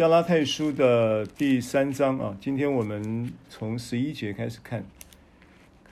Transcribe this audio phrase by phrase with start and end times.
[0.00, 4.82] 加拉太书的第三章啊，今天我们从十一节开始看，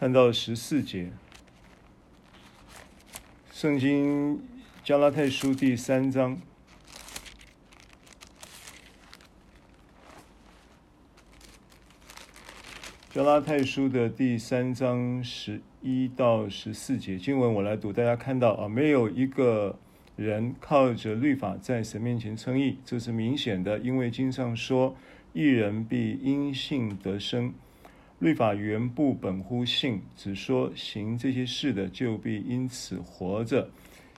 [0.01, 1.11] 看到十四节。
[3.53, 4.43] 圣经
[4.83, 6.41] 加拉太书第三章，
[13.13, 19.79] 加拉太书的第三章十一到十四节经文，我来读，大家看到啊，没有一个。
[20.19, 24.97] 人靠着律法在神面前称义，这是明显的，因为经上说
[25.33, 27.55] ：“一人必因信得生。”
[28.19, 33.71] 律法原不本乎信，只说行这些事的就必因此活着。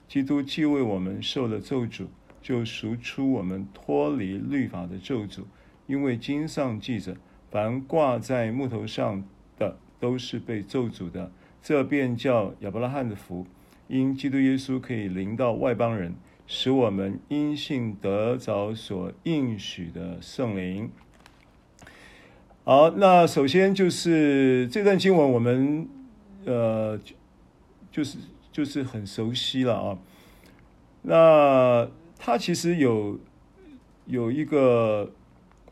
[0.07, 2.07] 基督既为我们受了咒诅，
[2.41, 5.43] 就赎出我们脱离律法的咒诅，
[5.85, 7.15] 因为经上记着
[7.51, 9.23] ：“凡挂在木头上
[9.59, 11.31] 的，都是被咒诅的。”
[11.61, 13.45] 这便叫亚伯拉罕的福。
[13.91, 16.15] 因基督耶稣可以临到外邦人，
[16.47, 20.89] 使我们因信得着所应许的圣灵。
[22.63, 25.89] 好，那首先就是这段经文，我们
[26.45, 26.97] 呃，
[27.91, 28.17] 就是
[28.49, 29.99] 就是很熟悉了啊。
[31.01, 31.85] 那
[32.17, 33.19] 它其实有
[34.05, 35.11] 有一个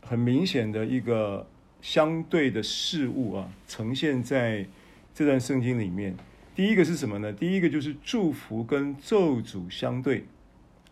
[0.01, 1.47] 很明显的一个
[1.81, 4.67] 相对的事物啊，呈现在
[5.13, 6.17] 这段圣经里面。
[6.59, 7.31] 第一个是什么呢？
[7.31, 10.25] 第一个就是祝福跟咒诅相对，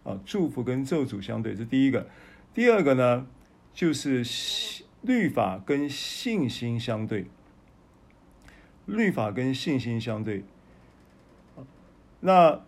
[0.06, 2.08] 啊，祝福跟咒诅相对，这第一个。
[2.54, 3.28] 第二个呢，
[3.74, 4.24] 就是
[5.02, 7.26] 律法跟信心相对，
[8.86, 10.46] 律法跟信心相对。
[12.22, 12.62] 那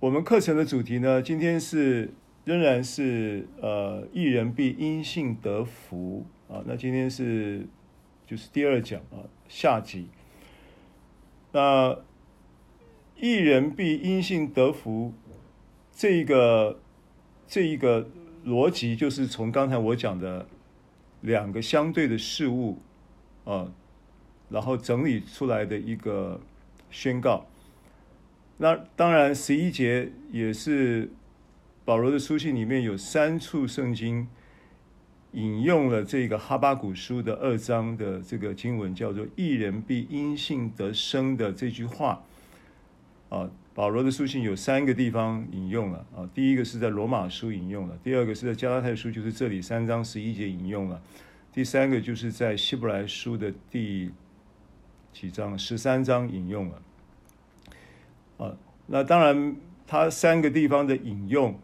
[0.00, 2.14] 我们课程的主题呢，今天是
[2.46, 6.64] 仍然是呃，一人必因信得福啊。
[6.64, 7.66] 那今天是
[8.26, 10.08] 就是第二讲啊，下集。
[11.56, 11.96] 那
[13.18, 15.14] 一人必因信得福，
[15.90, 16.78] 这一个
[17.48, 18.10] 这一个
[18.44, 20.46] 逻辑就是从刚才我讲的
[21.22, 22.76] 两个相对的事物
[23.46, 23.72] 啊，
[24.50, 26.38] 然后整理出来的一个
[26.90, 27.46] 宣告。
[28.58, 31.10] 那当然，十一节也是
[31.86, 34.28] 保罗的书信里面有三处圣经
[35.36, 42.22] 引用了这个哈巴古书的二章的这个经文，叫做“一人必因信得生”的这句话。
[43.28, 46.26] 啊，保罗的书信有三个地方引用了啊。
[46.32, 51.02] 第一个是在罗马书引用了，第二个是在加拉太书，就是这里三章十一节引用了，
[51.52, 54.10] 第三个就是在希伯来书的第
[55.12, 56.82] 几章十三章引用了。
[58.38, 59.54] 啊，那当然，
[59.86, 61.58] 他三个地方的引用，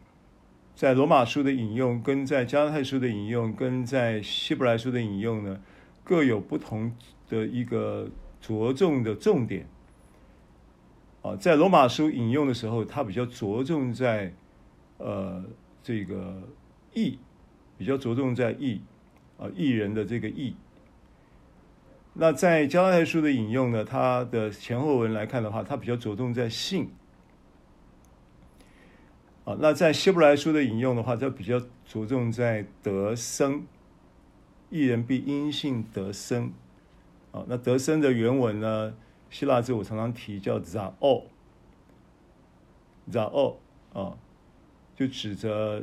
[0.74, 5.60] 在罗马书的引用，跟在加拉太书的引用，跟在希伯来书的引用呢，
[6.02, 6.92] 各有不同
[7.28, 8.08] 的一个
[8.40, 9.68] 着重的重点。
[11.20, 14.34] 啊，在罗马书引用的时候，它比较着重在，
[14.98, 15.44] 呃，
[15.82, 16.42] 这个
[16.94, 17.18] 义，
[17.78, 18.80] 比较着重在义，
[19.38, 20.56] 啊，义人的这个义。
[22.14, 26.90] 那在加拉太书的引用呢，它的前后文来看的话，它比较着重在信。
[29.44, 33.66] 啊，那在希伯来书的引用的话，它比较着重在得生，
[34.70, 36.52] 一人必因信得生。
[37.32, 38.94] 啊，那得生的原文呢？
[39.30, 43.56] 希腊字我常常提叫 “zao”，zao
[43.94, 44.18] 啊，
[44.94, 45.82] 就指着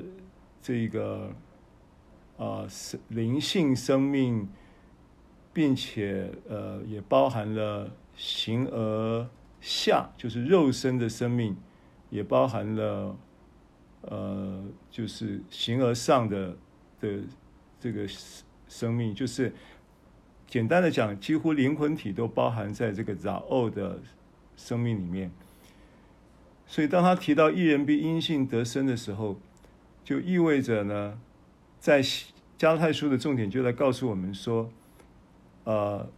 [0.61, 1.31] 这个
[2.37, 2.67] 啊
[3.07, 4.47] 灵性生命，
[5.51, 9.27] 并且呃也包含了形而
[9.59, 11.57] 下，就是肉身的生命，
[12.11, 13.17] 也包含了
[14.01, 16.57] 呃就是形而上的
[16.99, 17.19] 的
[17.79, 18.07] 这个
[18.67, 19.53] 生命，就是。
[20.51, 23.99] 简单的讲，几乎灵魂体都包含在这个 zao 的
[24.57, 25.29] 生命里面。
[26.65, 29.39] 所以，当他提到一人必因信得生的时候，
[30.03, 31.19] 就意味着呢，
[31.79, 32.01] 在
[32.57, 34.71] 加拉太书的重点就在告诉我们说，
[35.65, 36.09] 呃，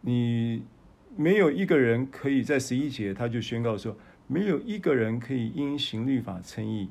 [0.00, 0.62] 你
[1.14, 3.94] 没有一个人可以在十一节，他就宣告说，
[4.28, 6.88] 没有一个人可以因行律法称义。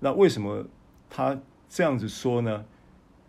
[0.00, 0.66] 那为什么
[1.08, 2.66] 他这样子说呢？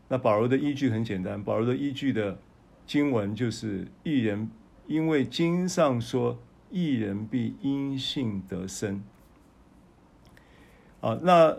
[0.10, 2.40] 那保罗的依据很简单，保罗的依据的
[2.86, 4.50] 经文就是一人，
[4.88, 9.04] 因为经上说一人必因信得生。
[11.02, 11.58] 啊，那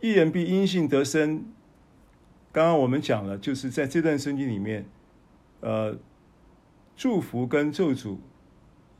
[0.00, 1.46] 一人必因信得生，
[2.52, 4.86] 刚刚我们讲了，就是在这段圣经里面，
[5.60, 5.98] 呃，
[6.94, 8.18] 祝福跟咒诅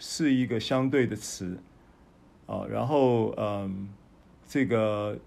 [0.06, 1.58] 是一个相对的词，
[2.46, 3.88] 啊，然后嗯、
[4.46, 5.18] 这个。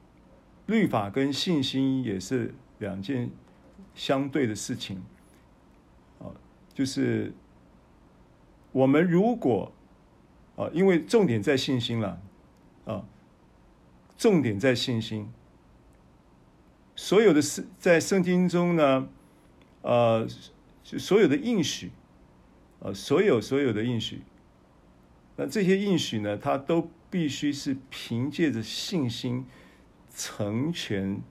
[0.67, 3.29] 律法跟信心也是两件
[3.95, 5.01] 相对的事情，
[6.19, 6.27] 啊，
[6.73, 7.31] 就是
[8.73, 9.71] 我们如果
[10.57, 12.21] 啊，因为重点在信心了，
[12.83, 13.05] 啊，
[14.17, 15.31] 重点在信心。
[16.97, 19.07] 所有的圣在圣经中呢，
[19.83, 20.27] 呃，
[20.83, 21.91] 所有的应许，
[22.79, 24.19] 呃，所有所有的应许，
[25.37, 29.45] 那这些应许呢，它都必须是凭借着信心
[30.13, 31.21] 成全、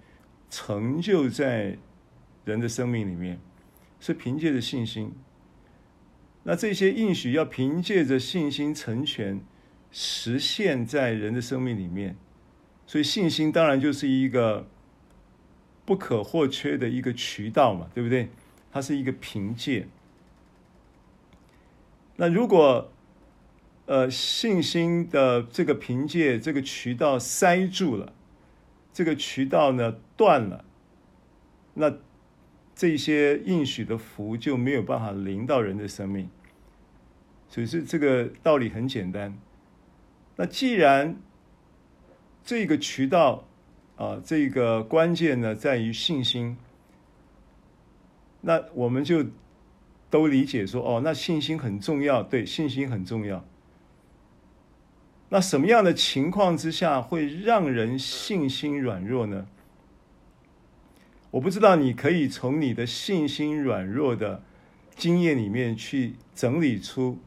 [0.49, 1.77] 成就在
[2.47, 3.39] 人的生命里面，
[4.01, 5.13] 是凭借着信心。
[6.45, 9.41] 那这些应许要凭借着信心成全，
[9.93, 12.17] 实现在人的生命里面，
[12.87, 14.67] 所以信心当然就是一个。
[15.87, 18.29] 不可或缺的一个渠道嘛，对不对？
[18.73, 19.87] 它是一个凭借。
[22.17, 22.91] 那如果
[23.87, 28.13] 呃信心的这个凭借这个渠道塞住了，
[28.93, 30.65] 这个渠道呢断了，
[31.75, 31.93] 那
[32.75, 36.29] 这些应许的福就没有办法临到人的生命。
[37.49, 39.39] 所以是这个道理很简单。
[40.35, 41.17] 那既然
[42.45, 43.45] 这个渠道，
[43.97, 46.57] 啊，这个关键呢在于信心。
[48.41, 49.25] 那我们就
[50.11, 53.45] 都理解说，哦，那信心很重要，对，信心很重要。
[55.29, 59.47] 那什么样的情况之下会让人信心软弱呢？
[61.33, 64.43] 我不知道，你可以从你的信心软弱的
[64.95, 67.19] 经验里面去整理出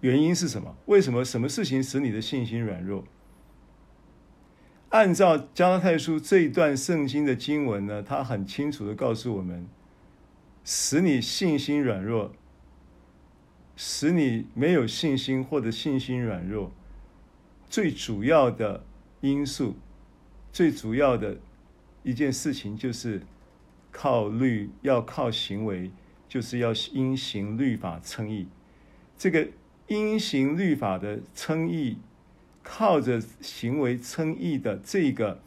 [0.00, 0.76] 原因是什么？
[0.86, 3.04] 为什么什么事情使你的信心软弱？
[4.90, 9.66] 按照加拉太书这一段圣经的经文呢，他很清楚的告诉我们，
[10.64, 12.32] 使你信心软弱，
[13.76, 16.72] 使你没有信心或者信心软弱，
[17.68, 18.84] 最主要的
[19.20, 19.76] 因素，
[20.52, 21.38] 最主要的
[22.02, 23.22] 一件事情就是
[23.90, 25.90] 靠律，要靠行为，
[26.28, 28.48] 就是要因行律法称义。
[29.16, 29.48] 这个
[29.88, 31.98] 因行律法的称义。
[32.64, 35.40] 靠着行为称义的这个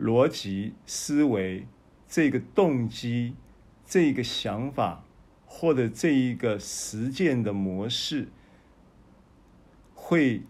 [0.00, 1.66] 逻辑思维、
[2.08, 3.34] 这个动机、
[3.84, 5.04] 这个想法，
[5.48, 8.28] 或者这一个实践的模式，
[9.94, 10.42] 会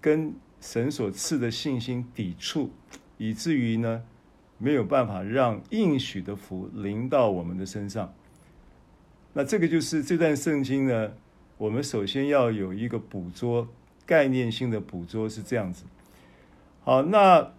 [0.00, 2.70] 跟神所赐的信心抵触，
[3.18, 4.04] 以至于呢，
[4.58, 8.14] 没有办法让应许的福临到我们的身上。
[9.32, 11.14] 那这个就是这段圣经呢，
[11.58, 13.66] 我们首先要有一个捕捉。
[14.04, 15.84] 概念性的捕捉是这样子。
[16.82, 17.52] 好，那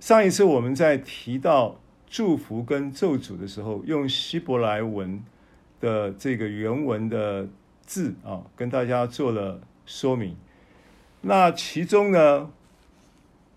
[0.00, 5.22] 上一次我们在提到祝福跟咒诅的时候，用希伯来文
[5.80, 7.48] 的这个原文的
[7.82, 10.36] 字啊，跟大家做了说明。
[11.20, 12.50] 那其中呢，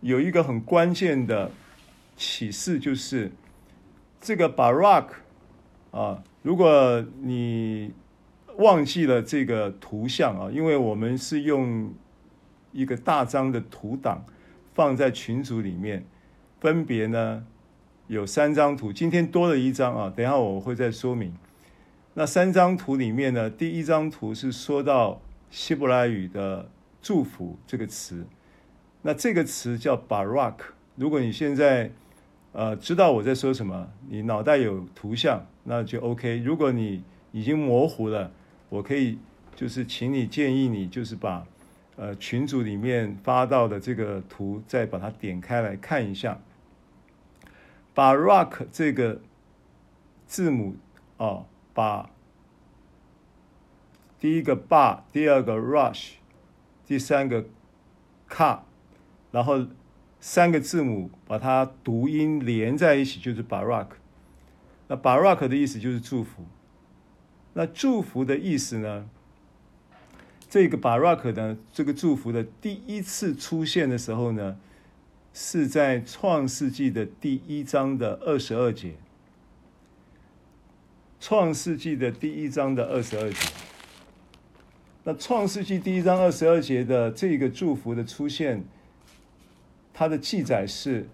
[0.02, 1.52] 有一个很关键的
[2.16, 3.32] 启示，就是
[4.20, 5.06] 这个 Barak
[5.92, 7.94] 啊，如果你
[8.58, 11.94] 忘记了这个图像啊，因为我们是用
[12.72, 14.26] 一个大张的图档
[14.74, 16.06] 放在群组里面，
[16.60, 17.46] 分别呢
[18.08, 21.34] 有三张图，今天多了一张啊，等下我会再说明。
[22.16, 26.70] 那三张图里面呢，第一张图是说到希伯来语的
[27.02, 28.26] 祝福这个词，
[29.04, 30.56] 那这个词叫 Barak。
[30.96, 31.92] 如果你现在
[32.52, 36.38] 呃知道我在说什么，你脑袋有图像，那就 OK。
[36.40, 38.32] 如果你已经模糊了，
[38.68, 39.18] 我可以
[39.56, 41.46] 就是请你建议你就是把
[41.96, 46.40] 呃群组里面发到的这个图再把它点开来看一下。
[47.96, 49.22] Barak 这个
[50.28, 50.76] 字母
[51.18, 51.46] 啊，
[51.80, 52.10] 把
[54.20, 56.16] 第一个 Ba，第二个 Rush，
[56.86, 57.46] 第三个
[58.28, 58.60] car，
[59.32, 59.66] 然后
[60.20, 63.92] 三个字母把它读音连在一起就是 Barak。
[64.90, 66.44] 那 Barak 的意思就是祝福。
[67.54, 69.10] 那祝福的意思呢？
[70.50, 74.60] 这个 Barak 呢，这个祝福的第一次出现的时候呢，
[75.34, 78.96] 是在创世纪的第一章的二十二节。
[81.20, 83.38] 创世纪的第一章的二十二节。
[85.04, 88.64] 那创世纪第一章二十二节的这个祝福的出现，
[89.94, 91.08] 它的记载是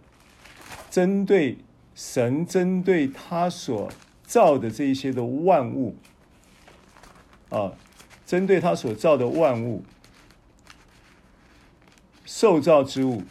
[0.90, 1.58] 针对
[1.94, 3.92] 神针对他所
[4.24, 5.96] 造的这一些的万物。
[7.50, 7.72] 啊，
[8.26, 9.84] 针对他所造的万物，
[12.26, 13.22] 受造之物，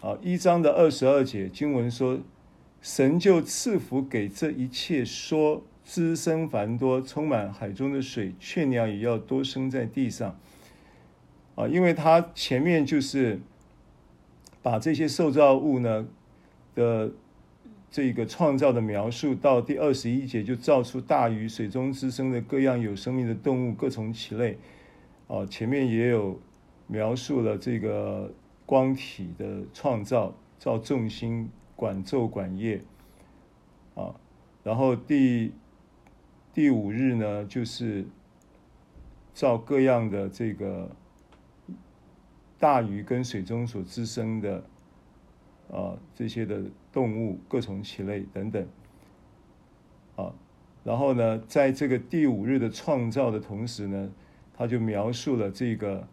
[0.00, 2.20] 啊，一章的二十二节经文说，
[2.82, 10.38] 神就赐福给这一切，说滋生繁多，充满海中的水，雀鸟也要多生在地上。
[11.54, 13.40] 啊，因为他前面就是
[14.60, 16.06] 把这些受造物呢
[16.74, 17.10] 的。
[17.94, 24.56] 这个创造的描述到第二十一节就造出大鱼，水中滋生的各样有生命的动物，各从其类。
[25.26, 26.40] 哦，前面也有
[26.86, 28.32] 描述了这个
[28.64, 31.50] 光体的创造，造众星，
[31.82, 32.80] 管昼管夜，
[33.96, 34.14] 啊，
[34.62, 35.52] 然后第
[36.54, 38.06] 第五日呢，就是
[39.34, 40.88] 造各样的这个
[42.56, 44.62] 大鱼跟水中所滋生的
[45.72, 46.62] 啊这些的
[46.92, 48.64] 动物，各从其类等等，
[50.14, 50.32] 啊，
[50.84, 54.08] 然后呢，在这个第五日的创造的同时呢，
[54.54, 56.06] 他就描述了这个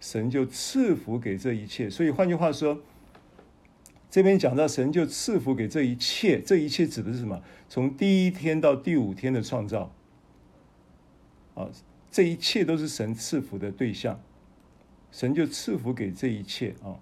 [0.00, 2.78] 神就赐福给这一切，所以换句话说。
[4.14, 7.42] 这边讲到神就赐福给这一切，这一切指的是什么？
[7.68, 9.92] 从第一天到第五天的创造，
[11.56, 11.68] 啊，
[12.12, 14.22] 这一切都是神赐福的对象，
[15.10, 16.94] 神就赐福给这一切啊。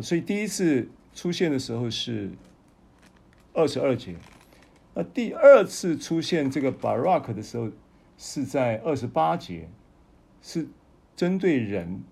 [0.00, 2.30] 所以第一次出现的时候是
[3.52, 4.14] 二十二节，
[4.94, 7.68] 那第二次出现这个 Barak 的时候
[8.16, 9.68] 是在二十八节，
[10.40, 10.68] 是
[11.16, 12.04] 针对人。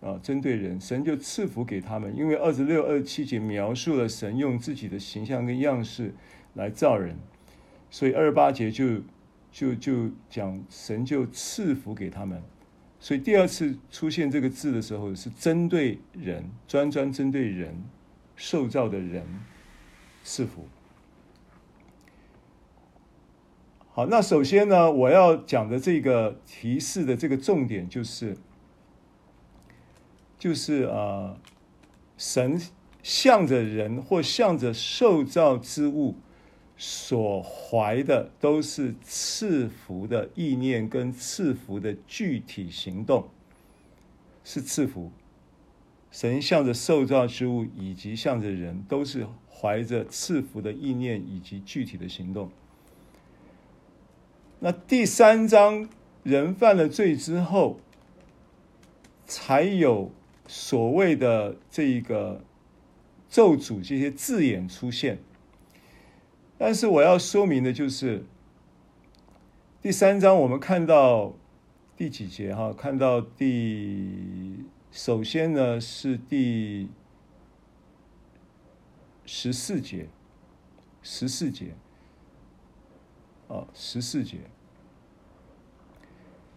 [0.00, 6.14] 啊，针对人，神就赐福给他们，因为二十六、二十七节描述了神用自己的形象跟样式
[6.54, 7.14] 来造人，
[7.90, 9.02] 所以二十八节就
[9.52, 12.42] 就就讲神就赐福给他们，
[12.98, 17.84] 所以第二次出现这个字的时候是针对人，专专针对人
[18.36, 19.22] 受造的人
[20.24, 20.66] 赐福。
[23.90, 28.34] 好，那首先呢，我要讲的这个提示的这个重点就是。
[30.40, 31.36] 就是啊，
[32.16, 32.58] 神
[33.02, 36.16] 向着人或向着受造之物
[36.78, 43.28] 所怀的，都是赐福的意念跟赐福的具体行动，
[44.42, 45.12] 是赐福。
[46.10, 52.50] 神向着受造之物以及向着人，都是怀着赐福的意念以及具体的行动。
[54.60, 55.86] 那第三章，
[56.22, 57.78] 人犯了罪之后，
[59.26, 60.10] 才有。
[60.52, 62.42] 所谓的这一个
[63.28, 65.20] 咒诅这些字眼出现，
[66.58, 68.24] 但是我要说明的就是，
[69.80, 71.34] 第三章我们看到
[71.96, 72.72] 第几节哈？
[72.72, 76.88] 看到第首先呢是第
[79.24, 80.08] 十四节，
[81.00, 81.76] 十四节，
[83.46, 84.38] 啊，十四节，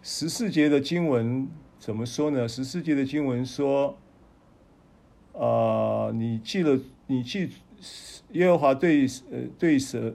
[0.02, 1.48] 十四节的经文。
[1.84, 2.48] 怎么说呢？
[2.48, 3.98] 十四节的经文说
[5.36, 7.50] ：“啊、你记了，你记
[8.30, 10.14] 耶和华对呃对蛇，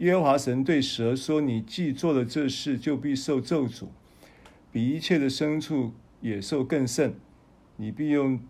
[0.00, 3.86] 耶和华神对蛇说，你既做了这事，就必受咒诅，
[4.72, 7.14] 比一切的牲畜野兽更甚。
[7.76, 8.40] 你必用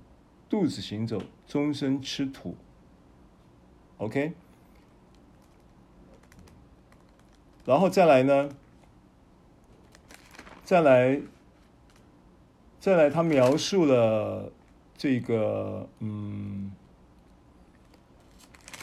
[0.49, 2.57] 肚子行走，终身吃土。
[3.99, 4.33] ”OK，
[7.67, 8.49] 然后再来呢？
[10.65, 11.21] 再来。
[12.85, 14.53] 再来，他描述了
[14.95, 16.71] 这个嗯，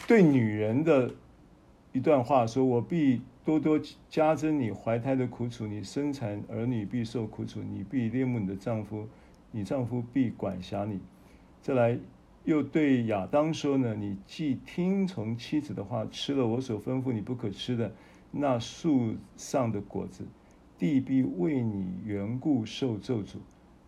[0.08, 1.08] 对女人的
[1.92, 3.80] 一段话，说：“我必多多
[4.10, 9.06] 加增你怀胎的苦楚，你生产儿女必受苦楚，你必恋慕你的丈夫，
[9.52, 10.98] 你丈夫必管辖你。”
[11.62, 11.96] 再来，
[12.42, 17.94] 又对亚当说呢：“你既听从妻子的话，吃了我所吩咐你不可吃的
[18.32, 20.26] 那树上的果子，
[20.76, 23.36] 地必为你缘故受咒诅。”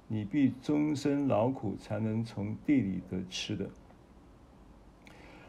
[0.09, 3.69] 你必终身劳苦，才能从地里得吃的。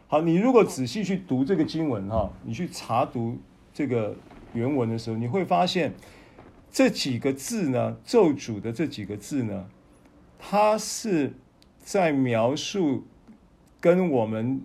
[0.08, 3.38] 好，你如果仔细去读这个经文哈，你去查读
[3.74, 4.16] 这个
[4.54, 5.94] 原文的时候，你会发现
[6.70, 9.68] 这几个字呢，咒诅的这几个字呢，
[10.38, 11.34] 它是
[11.80, 13.04] 在描述
[13.80, 14.62] 跟我们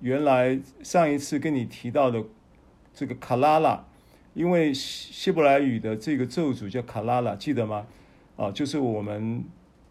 [0.00, 2.22] 原来上一次跟你提到的
[2.92, 3.86] 这个卡拉拉，
[4.34, 7.86] 因为希伯来语的这个咒诅叫卡拉拉，记得吗？
[8.36, 9.44] 啊，就是我们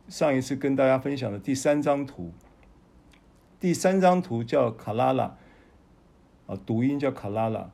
[0.09, 2.33] 上一次跟大家分享的第三张图，
[3.57, 5.37] 第三张图叫卡拉拉，
[6.47, 7.71] 啊，读音叫卡拉拉，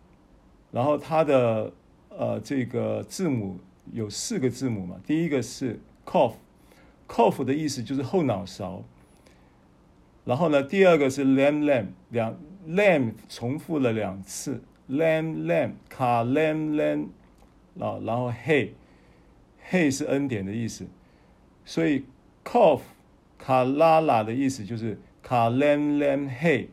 [0.72, 1.74] 然后它的
[2.10, 3.58] 呃这个字母
[3.92, 8.84] 有四个字母嘛，第一个是 Kof，Kof 的意思就是后脑勺，
[10.24, 17.08] 然后呢，第二个是 Lam Lam，两 Lam 重复了两次，Lam Lam 卡 Lam Lam，
[17.80, 18.74] 啊，然后 Hey。
[19.72, 20.88] 嘿是恩典的意思，
[21.64, 22.04] 所以
[22.44, 22.82] Kof
[23.38, 26.70] 卡拉拉的意思就是卡 Lam Lam Hey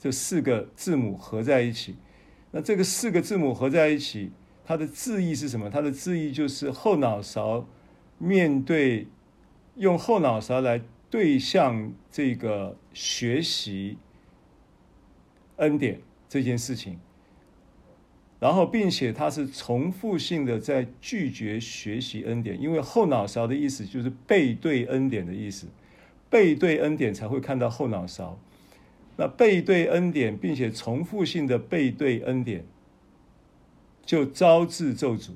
[0.00, 1.94] 这四个字母合在一起。
[2.50, 4.32] 那这个四个字母合在一起，
[4.64, 5.70] 它的字义是什么？
[5.70, 7.68] 它的字义就是后脑勺
[8.18, 9.06] 面对，
[9.76, 13.96] 用后脑勺来对向这个学习
[15.58, 16.98] 恩典这件事情。
[18.40, 25.68] 然后并且他是重复性的在拒绝学习恩典，因为后脑勺的意思就是背对恩典的意思，
[26.28, 28.38] 背对恩典才会看到后脑勺。
[29.16, 32.64] 那背对恩典，并且重复性的背对恩典，
[34.06, 35.32] 就招致咒诅。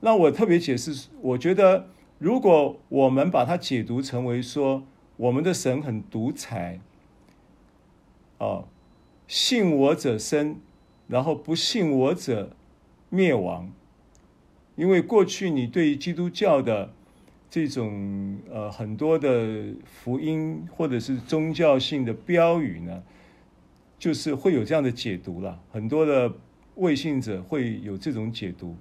[0.00, 4.84] 那我特别解释，我觉得如果我们把它解读成为说，
[5.16, 6.80] 我们的神很独裁，
[8.36, 8.68] 哦，
[9.26, 10.60] 信我者生，
[11.10, 12.56] 然后不信我者
[13.10, 13.70] 灭亡。
[14.76, 16.92] 因为过去你对基督教的。
[17.52, 23.02] 这种呃很多的福音或者是宗教性的标语呢，
[23.98, 25.60] 就是会有这样的解读了。
[25.72, 26.32] 很多的
[26.76, 28.76] 未信者会有这种解读。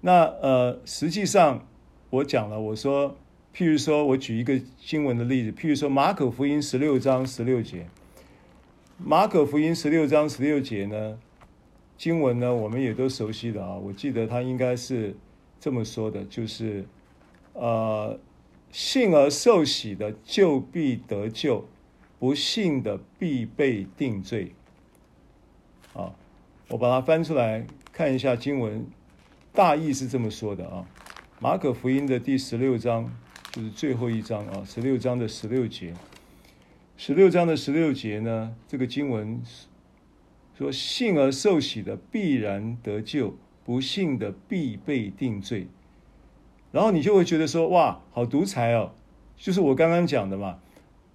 [0.00, 1.66] 那呃，实际上
[2.08, 3.14] 我讲了，我说，
[3.54, 7.86] 譬如说我举一个经文的例子，譬如说马可福音十六章十六节，
[9.04, 11.18] 马可福音十六章十六节呢，
[11.96, 15.16] 经文呢我们也都熟悉的啊，我记得它应该是。
[15.62, 16.86] 这么说的，就是，
[17.52, 18.18] 呃，
[18.72, 21.68] 信而受洗的就必得救，
[22.18, 24.54] 不信的必被定罪。
[25.92, 26.14] 啊，
[26.68, 28.86] 我把它翻出来看一下经文，
[29.52, 30.88] 大意是这么说的啊。
[31.40, 33.14] 马可福音的第十六章
[33.52, 35.92] 就是最后一章啊，十六章的十六节，
[37.02, 39.40] 十六章的十六节呢，这个经文
[40.58, 43.38] 说，信而受洗的必然得救。
[43.64, 45.66] 不信的必被定罪，
[46.72, 48.92] 然后你就会觉得说：“哇，好独裁哦！”
[49.38, 50.58] 就是我刚刚讲的嘛，“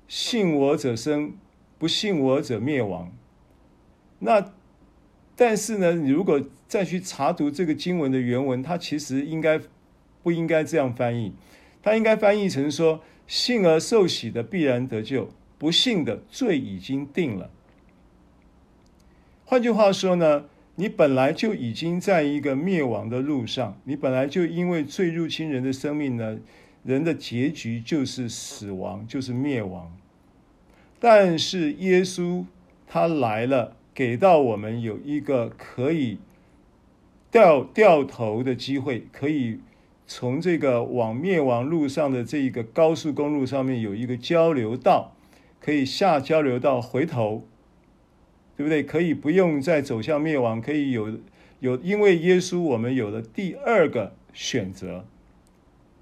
[0.07, 1.35] 信我者生，
[1.77, 3.11] 不信我者灭亡。”
[4.17, 4.53] 那
[5.35, 9.61] 但是呢，你如果再去查读这个经文的原文，它其实应该
[10.23, 11.35] 不应该这样翻译？
[11.83, 17.49] 它应该翻译成说：“信而受洗的必然得救，不信的罪已经定了。”
[19.45, 20.45] 换句话说呢？
[20.77, 26.37] 你本来就已经在一个灭亡的路上，你本来就因为罪入侵人的生命呢，
[26.83, 29.95] 人的结局就是死亡，就是灭亡。
[30.99, 32.43] 但是耶稣
[32.85, 36.17] 他来了，给到我们有一个可以
[37.31, 39.61] 掉掉头的机会，可以
[40.05, 45.14] 从这个往灭亡路上的这一个高速公路上面有一个交流道，
[45.65, 47.47] 可以下交流道回头。
[48.57, 48.81] 对不对？
[48.81, 51.19] 可以不用再走向灭亡，可以有
[51.59, 55.05] 有，因为耶稣，我们有了第二个选择，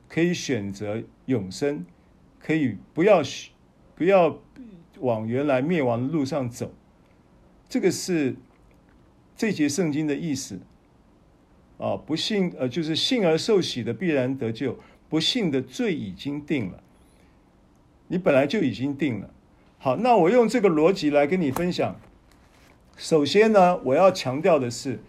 [0.08, 1.84] 可以选择永生，
[2.39, 3.23] 可以不要
[3.95, 4.39] 不要
[4.99, 6.71] 往原来灭亡的路上走。
[7.67, 8.36] 这个是
[9.36, 10.60] 这节圣经的意思
[11.80, 11.97] 啊！
[11.97, 14.78] 不信呃，就是信而受洗的必然得救，
[15.10, 16.84] 不信的罪已经定了。
[18.10, 19.32] 你本来就已经定了。
[19.83, 21.99] 好，那我用这个逻辑来跟你分享。
[22.95, 25.01] 首先呢，我要强调的是，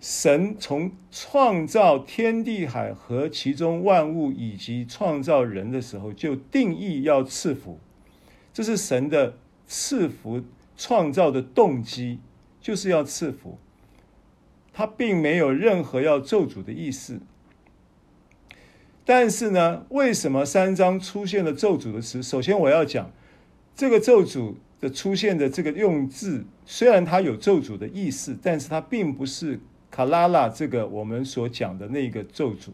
[0.00, 7.78] 神从创造天地海和其中万物，以及创造人的时候，就定义要赐福，
[8.54, 9.36] 这是神的
[9.66, 10.42] 赐福
[10.78, 12.20] 创造的动机，
[12.58, 13.58] 就是要赐福。
[14.72, 17.20] 他并没有任何要咒诅的意思。
[19.04, 22.22] 但是呢，为什么三章出现了咒诅的词？
[22.22, 23.10] 首先我要讲
[23.80, 24.56] 这个咒诅。
[24.80, 32.70] 的出现的这个用字，虽然它有咒诅的意思，但是它并不是卡拉拉这个我们所讲的那个咒诅，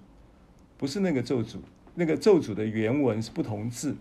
[0.78, 1.56] 不是那个咒诅，
[1.96, 3.96] 那个咒诅的原文是不同字，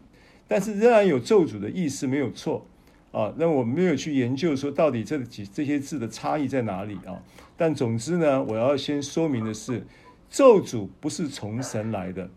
[0.47, 2.63] 但是仍然有咒诅的意思，没有错
[3.11, 3.33] 啊。
[3.37, 7.23] 那我没有去研究说到底这几这些字的差异在哪里啊？
[7.57, 9.83] 但总之呢，我要先说明的是，
[10.29, 12.29] 咒诅不是从神来的，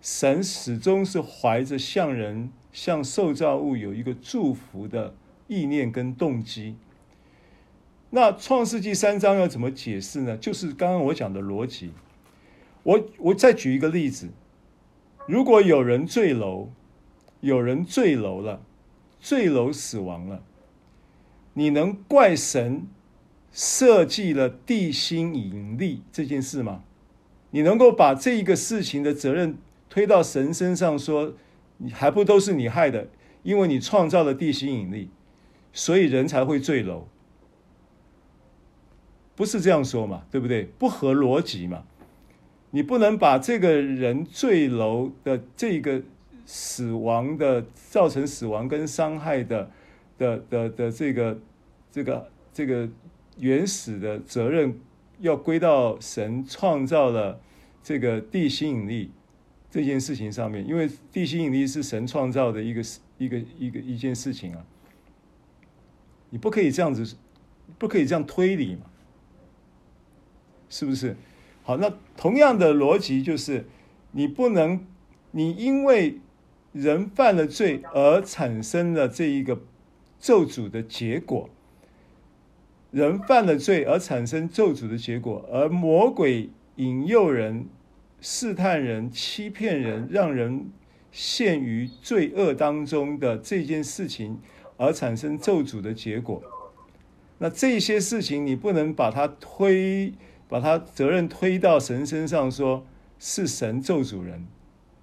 [0.00, 2.52] 神始终是怀着向人。
[2.72, 5.14] 向受造物有一个祝福的
[5.46, 6.76] 意念跟动机。
[8.10, 10.36] 那创世纪三章要怎么解释呢？
[10.36, 11.90] 就是刚刚我讲的逻辑。
[12.82, 14.28] 我我再举一个例子：
[15.26, 16.68] 如果有人坠楼，
[17.40, 18.62] 有人坠楼了，
[19.20, 20.42] 坠楼死亡了，
[21.54, 22.86] 你能怪神
[23.52, 26.84] 设计了地心引力这件事吗？
[27.50, 29.58] 你能够把这一个事情的责任
[29.90, 31.34] 推到神身上说？
[31.78, 33.08] 你还不都是你害的？
[33.42, 35.08] 因为你创造了地心引力，
[35.72, 37.06] 所以人才会坠楼，
[39.34, 40.24] 不是这样说嘛？
[40.30, 40.64] 对不对？
[40.78, 41.84] 不合逻辑嘛？
[42.72, 46.02] 你不能把这个人坠楼的这个
[46.44, 49.70] 死亡的造成死亡跟伤害的
[50.18, 51.38] 的的的这个
[51.90, 52.88] 这个这个
[53.38, 54.78] 原始的责任，
[55.20, 57.40] 要归到神创造了
[57.82, 59.12] 这个地心引力。
[59.70, 62.82] 这件事情上面，因为地心引力是神创造的一个
[63.18, 64.64] 一个一个一件事情啊，
[66.30, 67.16] 你不可以这样子
[67.78, 68.82] 不可以这样推理嘛？
[70.70, 71.16] 是不是？
[71.62, 73.66] 好，那同样的逻辑就是，
[74.12, 74.86] 你不能，
[75.32, 76.18] 你因为
[76.72, 79.60] 人犯了罪而产生了这一个
[80.18, 81.50] 咒诅的结果，
[82.90, 87.66] 人犯了罪而产生咒诅的结果，而魔鬼引诱人、
[88.20, 90.70] 试探人、欺骗人，让人
[91.12, 94.38] 陷于罪恶当中的这件事情，
[94.76, 96.42] 而产生咒诅的结果。
[97.38, 100.12] 那这些事情你不能把它推，
[100.48, 102.84] 把它责任推到神身上，说
[103.18, 104.46] 是神咒诅人，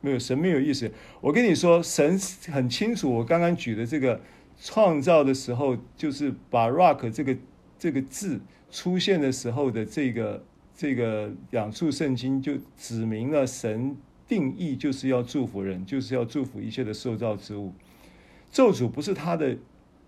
[0.02, 0.92] 没有神没有意思。
[1.22, 2.20] 我跟你说，神
[2.52, 3.10] 很清楚。
[3.10, 4.22] 我刚刚举的这个
[4.62, 7.38] 创造的时候，就是把 rock 这个
[7.80, 10.44] 这个字出现的时候的这个
[10.76, 13.96] 这个两处圣经，就指明了神
[14.28, 17.74] 定义就是要祝福人，就是要祝福一切的受造之物。
[18.52, 19.58] 咒诅不是他的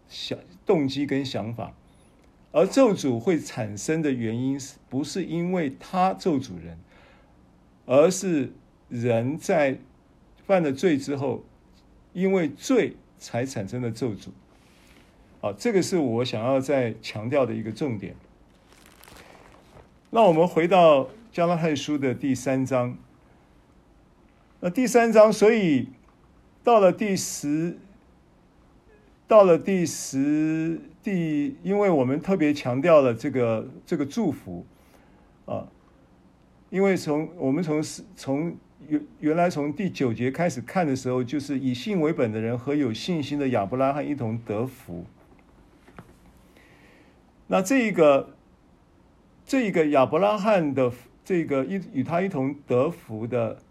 [0.10, 1.74] 想动机跟想法。
[2.52, 6.78] 而咒诅会产生的原因，是不是因为他咒诅人，
[7.86, 8.52] 而是
[8.90, 9.78] 人在
[10.46, 11.44] 犯了罪之后，
[12.14, 14.30] 因为罪才产生的咒诅。
[15.40, 18.16] 好，这个是我想要再强调的一个重点。
[20.10, 22.98] 那我们回到加拉太书的第三章。
[24.60, 25.90] 那第三章，所以
[26.64, 27.78] 到了第十。
[29.28, 34.66] 到了第十第，因为我们特别强调了这个这个祝福
[35.46, 35.68] 啊，
[36.70, 37.84] 因为从我们从
[38.16, 38.56] 从
[38.88, 45.06] 原原来从第九节开始看的时候，就是以信为本的人和有信心的亚伯拉罕一同得福。
[47.48, 48.37] 那这一个
[49.48, 50.92] 这个亚伯拉罕的
[51.26, 53.64] 这个一与他一同得福的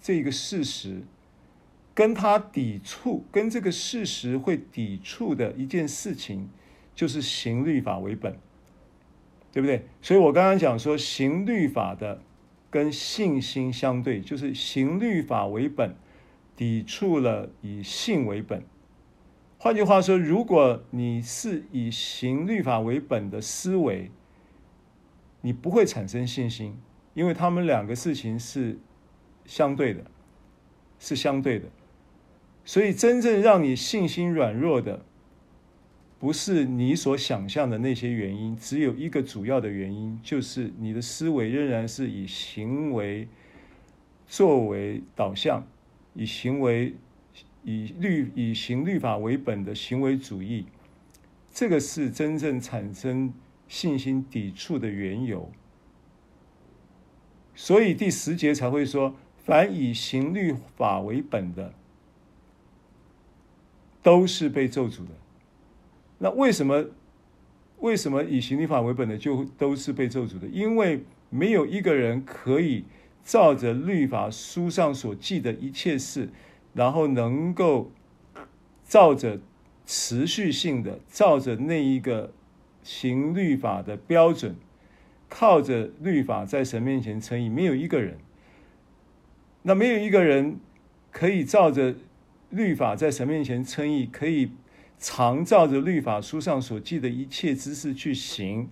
[0.00, 1.02] 这个事实。
[1.94, 6.48] 跟他抵触，跟这个事实会抵触的一件事情，
[6.94, 8.34] 就是行律法为本，
[9.52, 9.84] 对不对？
[10.00, 12.22] 所以我刚刚讲说，行律法的
[12.70, 15.94] 跟信心相对，就是行律法为本，
[16.56, 18.64] 抵触了以信为本。
[19.58, 24.10] 换句话说，如果你是以行律法为本的思维，
[25.42, 26.74] 你不会产生信心，
[27.12, 28.78] 因为他们两个事情是
[29.44, 30.02] 相对的，
[30.98, 31.68] 是相对的。
[32.64, 35.04] 所以，真正让你信心软弱的，
[36.20, 43.26] 不是你所想象的那些原因，只有一个主要的原因，就是你的思维仍然是以行为
[44.28, 45.66] 作为导向，
[46.14, 46.94] 以行为
[47.64, 50.66] 以律以行律法为本的行为主义，
[51.52, 53.34] 这个是真正产生
[53.72, 55.50] 信心抵触的缘由。
[57.54, 61.72] 所以第十节才会说：凡以行律法为本的。
[64.02, 65.12] 都是被咒诅的。
[66.18, 66.86] 那为什么？
[67.78, 70.48] 为什么以行律法为本的就都是被咒诅的？
[70.48, 72.84] 因为没有一个人可以
[73.22, 76.28] 照着律法书上所记的一切事，
[76.74, 77.92] 然后能够
[78.84, 79.40] 照着
[79.86, 82.32] 持续性的，照着那一个
[82.82, 84.56] 行律法的标准，
[85.28, 88.18] 靠着律法在神面前称义，没有一个人。
[89.62, 90.58] 那没有一个人
[91.10, 91.94] 可以照着。
[92.54, 94.50] 律法在神面前称义，可以
[94.98, 98.68] 常照着律法书上所记的一切知识去行。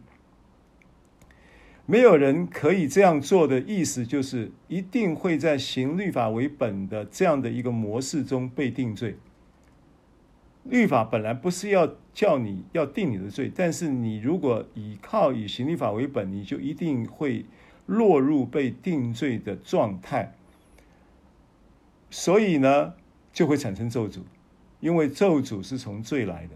[1.87, 9.17] 没有人可以这样做的意思，就是一定会在行律法为本的这样的一个模式中被定罪。
[10.65, 17.47] 律法本来不是要叫你要定你的罪，但是你如果依靠以行律法为本，你就一定会
[17.87, 20.35] 落入被定罪的状态。
[22.11, 22.95] 所以呢，
[23.33, 24.21] 就会产生咒诅，
[24.81, 26.55] 因为咒诅是从罪来的。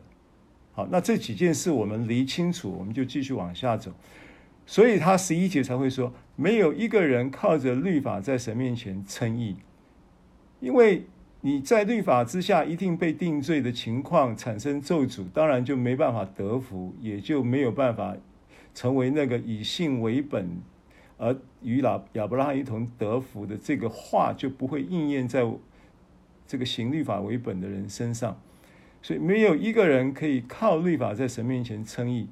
[0.73, 3.93] 好，那这几件事我们理清楚，我们就继续往下走。
[4.67, 9.57] 所以他十一节才会说，没有一个人靠着律法在神面前称义，
[10.59, 11.07] 因为
[11.47, 18.17] 你在律法之下一定被定罪的情况产生咒诅，当然就没办法得福，也就没有办法
[18.75, 20.49] 成为那个以信为本
[21.19, 25.47] 而与老亚伯拉罕一同得福的这个话就不会应验在。
[26.47, 28.39] 这个行律法为本的人身上，
[29.01, 32.29] 所以没有一个人可以靠律法在神面前称义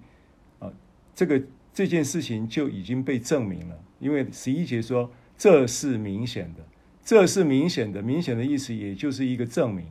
[0.58, 0.70] 啊！
[1.14, 6.62] 这个这件事情就已经被证明了，因为十一节说这是明显的，
[7.04, 9.86] 这是明显的，明显的意思也就是一个证明。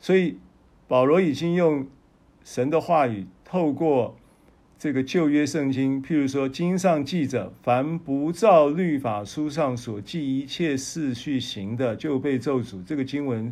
[0.00, 0.38] 所以
[0.86, 1.86] 保罗已经用
[2.44, 4.16] 神的话语透过。
[4.78, 12.84] 这个旧约圣经，譬如说，经上记着，凡不照律法书上所记一切事去行的，就被咒诅。
[12.84, 13.50] 这个经文，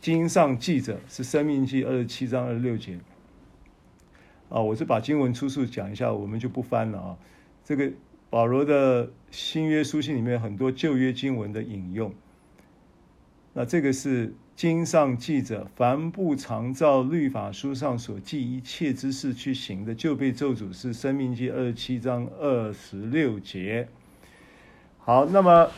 [0.00, 2.98] 经上记着是《生命记》二十七章二十六节。
[4.48, 7.16] 啊，我是把经文出处讲一下，我们就不翻了啊。
[7.62, 7.92] 这个
[8.36, 12.12] 保罗的新约书信里面很多旧约经文的引用，
[13.54, 23.88] 那这个是经上记着，凡不常照律法书上所记一切之事去行的，就被咒诅，是生命记二十七章二十六节。
[24.98, 25.70] 好，那么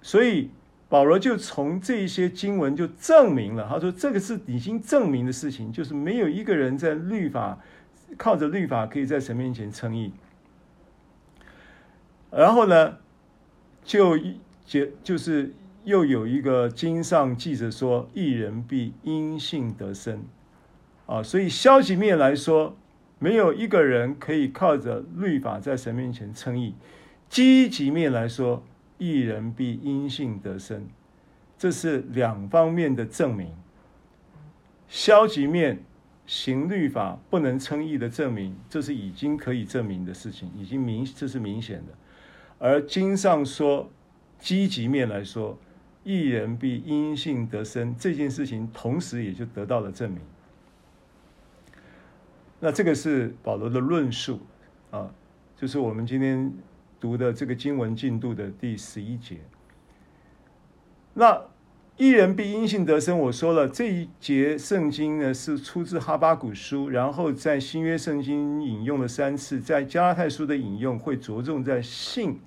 [0.00, 0.50] 所以。
[0.88, 7.58] 保罗就从这些经文就证明了，他说这个是已经证明的事情，就是没有一个人在律法
[8.16, 10.10] 靠着律法可以在神面前称义。
[12.30, 12.98] 然后呢，
[13.84, 14.18] 就
[14.64, 20.22] 就就是又有一个经上记着说，一人必因信得生
[21.06, 22.76] 啊，所以消极面来说，
[23.18, 26.72] 没有一个人可以靠着律法在神面前称义；
[27.28, 28.62] 积极面来说。
[29.00, 30.88] 一人必因信得生，
[31.56, 33.52] 这是两方面的证明。
[34.88, 35.84] 消极面
[36.26, 41.92] 行律法不能称义的证明，这是已经可以证明的事情，已经明这是明显的。
[42.58, 43.90] 而经上说，
[44.38, 45.58] 积极面来说，
[46.04, 50.20] 一人必因信得生这件事情，同时也就得到了证明。
[52.60, 54.40] 那这个是保罗的论述
[54.90, 55.12] 啊，
[55.56, 56.52] 就是我们今天。
[57.00, 59.36] 读的这个经文进度的第十一节，
[61.14, 61.42] 那
[61.96, 63.16] 一人必因信得生。
[63.16, 72.40] 我说了这一节圣经呢是出自哈巴谷书，然后在新约圣经引用了三次，在加拉太书的引用会着重在信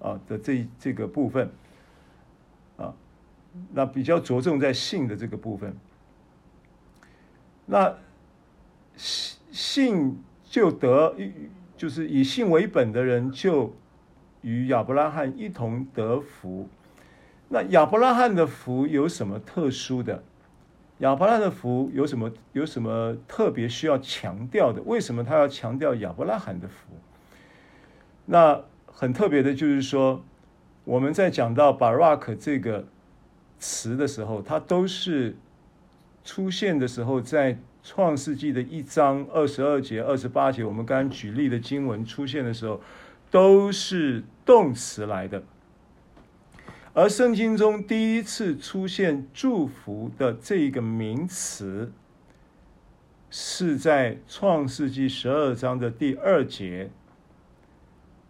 [0.00, 1.50] 啊的这这个部分
[2.76, 2.94] 啊，
[3.72, 5.76] 那比较着重在信的这个部分。
[7.66, 7.96] 那
[8.96, 11.14] 信就得。
[11.76, 13.76] 就是以信为本的人，就
[14.40, 16.66] 与亚伯拉罕一同得福。
[17.50, 20.24] 那亚伯拉罕的福有什么特殊的？
[21.00, 24.80] 亚伯拉罕的福有什么有什么特别需要强调的？
[24.86, 26.94] 为什么他要强调亚伯拉罕的福？
[28.24, 28.64] 那
[28.98, 30.24] 很特别的就是说，
[30.84, 32.86] 我们在讲到 Barak 这个
[33.58, 35.36] 词的时候，它都是
[36.24, 37.58] 出现的时候在。
[37.88, 42.80] 创世纪的一章二十二节、二十八节，我们刚刚举例的经文出现的时候，
[43.30, 45.44] 都是动词来的。
[46.92, 51.92] 而圣经中第一次出现祝福的这个名词，
[53.30, 56.90] 是在创世纪十二章的第二节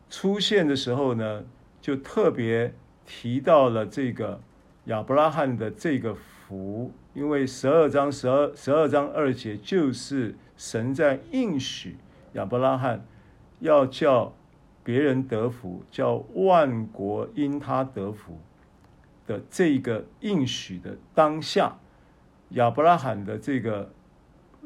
[0.09, 1.45] 出现的时候呢，
[1.81, 2.73] 就特别
[3.05, 4.41] 提到了这个
[4.85, 6.93] 亚伯拉罕的这个福。
[7.15, 11.97] 因为十二章十二十二章二节就是神在应许
[12.35, 13.07] 亚伯拉罕
[13.59, 14.35] 要叫
[14.85, 18.39] 别人得福，叫万国因他得福
[19.27, 21.79] 的这个应许的当下，
[22.51, 23.91] 亚伯拉罕的这个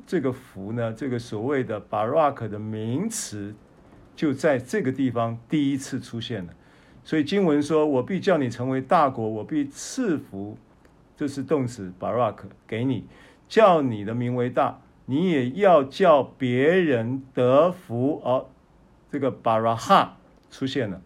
[0.05, 3.55] 这个福呢，这个所谓的 Barak 的名词
[4.20, 6.52] 就在这个地方第一次出现了。
[7.02, 10.59] 所以经文说：“我必叫你成为大国，我必赐福。”
[11.16, 13.06] 这是动词 Barak 给你，
[13.48, 18.20] 叫你的名为大，你也要叫别人得福。
[18.22, 18.50] 哦，
[19.11, 20.11] 这个 Barah
[20.50, 21.00] 出现了，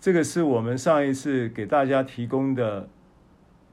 [0.00, 2.88] 这个是我们上一次给大家提供的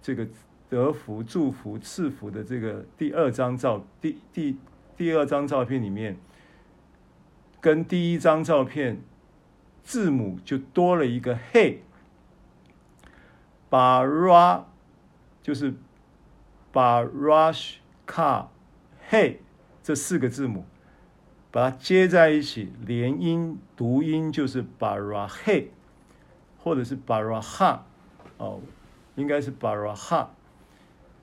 [0.02, 0.28] 这个
[0.70, 4.58] 得福、祝福、赐福的这个第二张照第第
[4.98, 6.18] 第二张照片里面，
[7.62, 9.02] 跟第一张照片
[9.84, 11.38] 字母就多了一个
[13.72, 14.64] Hey，Barah。
[15.42, 15.74] 就是
[16.72, 18.48] 把 Rush Car
[19.10, 19.38] Hey
[19.82, 20.66] 这四个字母
[21.50, 25.28] 把它接在一起，连音读音就是 Barah
[26.60, 27.80] 或者是 Barah
[28.38, 28.62] 哦，
[29.16, 30.28] 应该是 Barah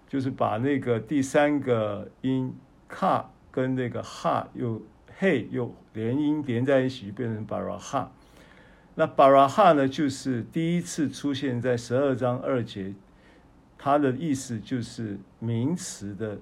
[0.08, 2.56] 就是把那个第三个音
[2.90, 4.82] Car 跟那个 Ha 又
[5.20, 8.08] Hey 又连音连在一起，变成 Barah。
[8.94, 12.92] 那 Barah 呢，就是第一次出现在十二章二节。
[13.78, 16.38] 它的意思就是名词的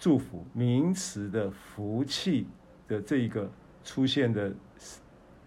[0.00, 2.46] 祝福，名词的福气
[2.88, 3.50] 的这一个
[3.84, 4.52] 出现的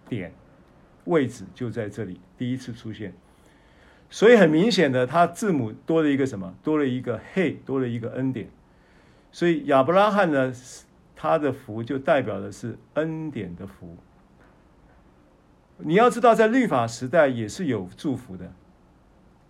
[0.07, 0.33] 点
[1.05, 3.13] 位置就在这里，第一次出现。
[4.09, 6.53] 所以很明显的，它字母多了一个什么？
[6.63, 8.49] 多了一个嘿，多了一个恩典。
[9.31, 10.53] 所以亚伯拉罕呢，
[11.21, 13.95] 他的福就代表的是恩典的福。
[15.77, 18.51] 你要知道，在律法时代也是有祝福的。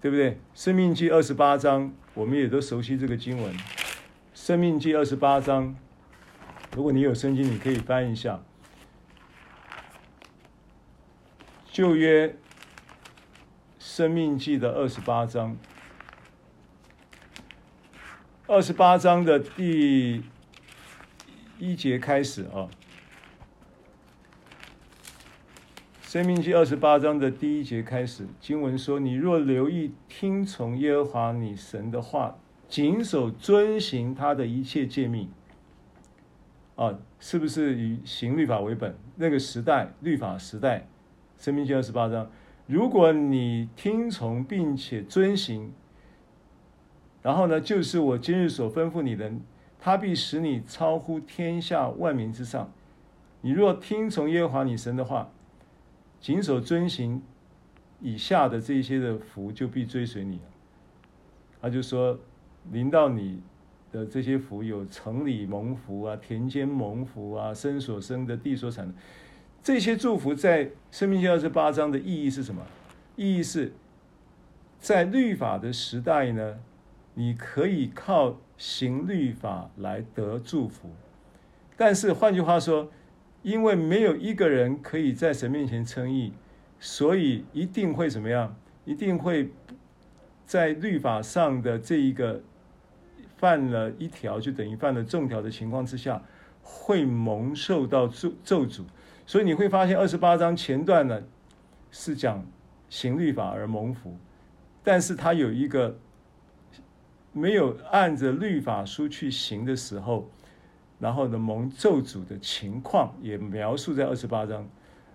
[0.01, 0.39] 对不对？
[0.55, 3.55] 生命记二十八章，我们也都熟悉这个经文。
[4.33, 5.75] 生命记二十八章，
[6.75, 8.41] 如果你有圣经，你可以翻一下。
[11.67, 12.35] 旧约
[13.77, 15.55] 生命记的二十八章，
[18.47, 20.23] 二十八章的第
[21.61, 22.65] 一节开始啊，
[26.11, 35.29] 《生命记》二十八章的第一节开始，经文说：“你若留意听从耶和华你神的话，谨守遵行他的一切诫命。”
[36.75, 38.97] 啊，是不是以行律法为本？
[39.17, 40.87] 那个时代，律法时代，
[41.45, 42.31] 《生命记》二十八章，
[42.65, 45.71] 如果你听从并且遵行，
[47.21, 49.31] 然后呢，就是我今日所吩咐你的。
[49.81, 52.71] 他必使你超乎天下万民之上。
[53.41, 55.29] 你若听从耶和华你神的话，
[56.21, 57.21] 谨守遵行
[57.99, 60.43] 以下的这些的福，就必追随你了。
[61.61, 62.17] 他就说，
[62.71, 63.41] 临到你。
[63.91, 68.93] 的这些福有城里蒙福啊，田间蒙福啊，生所生的，地所产的，
[69.61, 72.65] 这些祝福在申命记二十八章的意义是什么？
[73.17, 73.73] 意义是，
[74.79, 76.59] 在律法的时代呢，
[77.15, 80.87] 你可以靠行律法来得祝福，
[81.75, 82.91] 但是换句话说，
[83.41, 86.31] 因为没有一个人可以在神面前称义，
[86.79, 88.55] 所以一定会怎么样？
[88.85, 89.49] 一定会
[90.45, 92.39] 在律法上的这一个。
[93.37, 96.21] 犯了一条，就等于犯了重条的情况之下，
[96.61, 98.83] 会蒙受到咒咒诅。
[99.25, 101.23] 所以你会发现二十八章前段呢，
[101.89, 102.45] 是讲
[102.87, 104.15] 行律法而蒙福，
[104.83, 105.97] 但是他有一个
[107.33, 110.29] 没有按着律法书去行的时候，
[110.99, 114.67] 然后呢蒙咒诅的情况也描述在二十八章，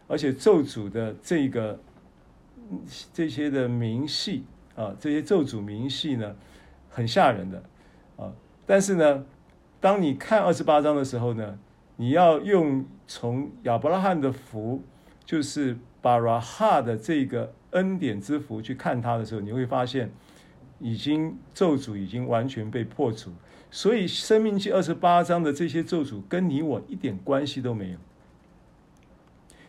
[0.09, 1.79] 而且咒诅的这个
[3.13, 6.35] 这些的明细啊，这些咒诅明细呢，
[6.91, 7.63] 很吓人的。
[8.17, 8.33] 啊，
[8.65, 9.25] 但是呢，
[9.79, 11.59] 当你看二十八章的时候呢，
[11.97, 14.83] 你要用从亚伯拉罕的福，
[15.25, 20.11] 就是巴拉哈的这个恩典之福去看他的时候，你会发现，
[20.79, 23.33] 已经咒诅已经完全被破除。
[23.71, 27.99] 所以生命记二十八章的这些咒诅跟你我一点关系都没有。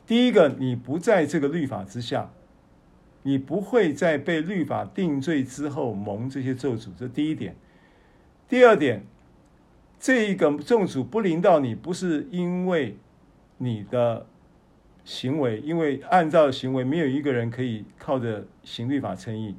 [0.06, 2.32] 第一个，你不在这个律法之下，
[3.24, 7.56] 你不会在被律法定罪之后蒙这些咒诅，这第一点。
[8.48, 9.04] 第二点，
[10.00, 12.96] 这一个咒诅不临到你，不是因为
[13.58, 14.26] 你的
[15.04, 19.58] 行为，因为按照行为，没有一个人可以靠着行律法称义，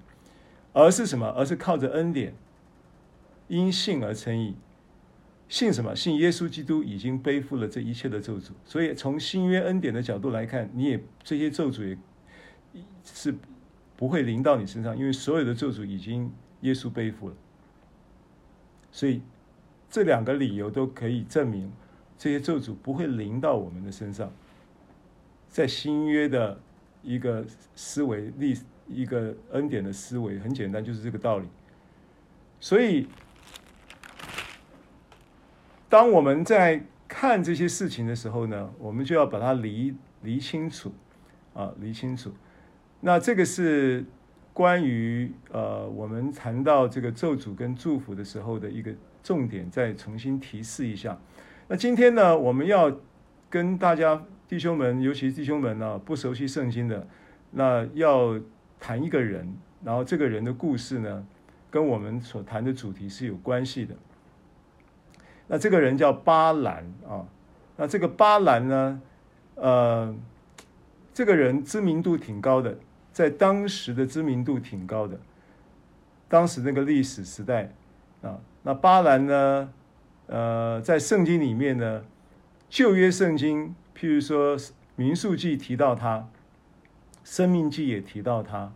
[0.78, 1.26] 而是什么？
[1.30, 2.32] 而是靠着恩典，
[3.48, 4.54] 因信而称义。
[5.48, 5.96] 信什么？
[5.96, 8.50] 信耶稣基督已经背负了这一切的咒诅。
[8.64, 11.98] 所以从新约恩典的角度来看，你也这些咒诅也
[13.02, 13.34] 是
[13.96, 17.34] 不会临到你身上，因为所有的咒诅已经耶稣背负了。
[18.92, 19.20] 所以，
[19.90, 21.72] 这两个理由都可以证明，
[22.16, 24.32] 这些咒诅不会临到我们的身上。
[25.48, 26.60] 在新约的
[27.02, 28.56] 一个思维、历
[28.88, 31.48] 一个恩典的思维，很简单，就是这个道理。
[32.60, 33.06] 所以，
[35.88, 40.92] 当我们在看这些事情的时候呢，我们就要把它理理清楚，
[41.54, 42.32] 啊，理清楚。
[43.00, 44.04] 那这个是。
[44.54, 51.16] 关于呃，我们谈到这个咒诅跟祝福的时候的一个重点，再重新提示一下。
[51.68, 52.98] 那今天呢，我们要
[53.48, 57.06] 跟大家弟兄们，尤其弟兄们呢，不熟悉圣经的，
[57.52, 58.40] 那要
[58.80, 59.52] 谈一个人，
[59.84, 61.26] 然后这个人的故事呢，
[61.70, 63.94] 跟我们所谈的主题是有关系的。
[65.46, 67.26] 那这个人叫巴兰啊，
[67.76, 69.02] 那这个巴兰呢，
[69.54, 70.14] 呃，
[71.14, 72.78] 这个人知名度挺高的。
[73.10, 75.18] 在当时的知名度挺高的，
[76.28, 77.72] 当时那个历史时代
[78.22, 79.72] 啊，那巴兰呢，
[80.26, 82.04] 呃，在圣经里面呢，
[82.68, 84.56] 旧约圣经，譬如说
[84.94, 86.28] 民数记提到他，
[87.30, 88.72] 生命记也提到他，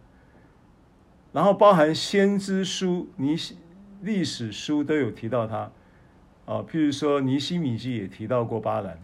[1.32, 3.56] 然后包含先知书、尼西
[4.02, 5.72] 历史书都有提到他，
[6.44, 8.98] 啊，譬如说尼希米记也提到过巴兰，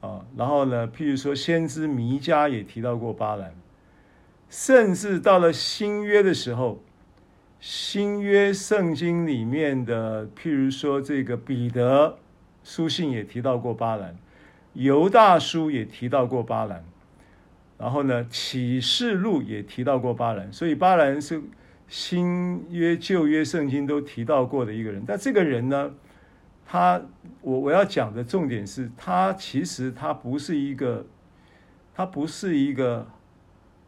[0.00, 3.52] 啊，然后呢，譬如说先知弥迦也提到过巴兰。
[4.48, 6.80] 甚至到了新约的时候，
[7.60, 12.16] 新约圣经里面的，譬如说这个彼得
[12.64, 14.16] 书信也提到过巴兰，
[14.72, 16.82] 犹大书也提到过巴兰，
[17.78, 21.40] 然后呢，启示录也提到过巴兰，所以巴兰是
[21.88, 25.02] 新约旧约圣经都提到过的一个人。
[25.06, 25.94] 但这个人呢，
[26.66, 27.00] 他
[27.40, 31.06] 我我要讲的重点是他其实他不是一个，
[31.94, 33.06] 他不是一个。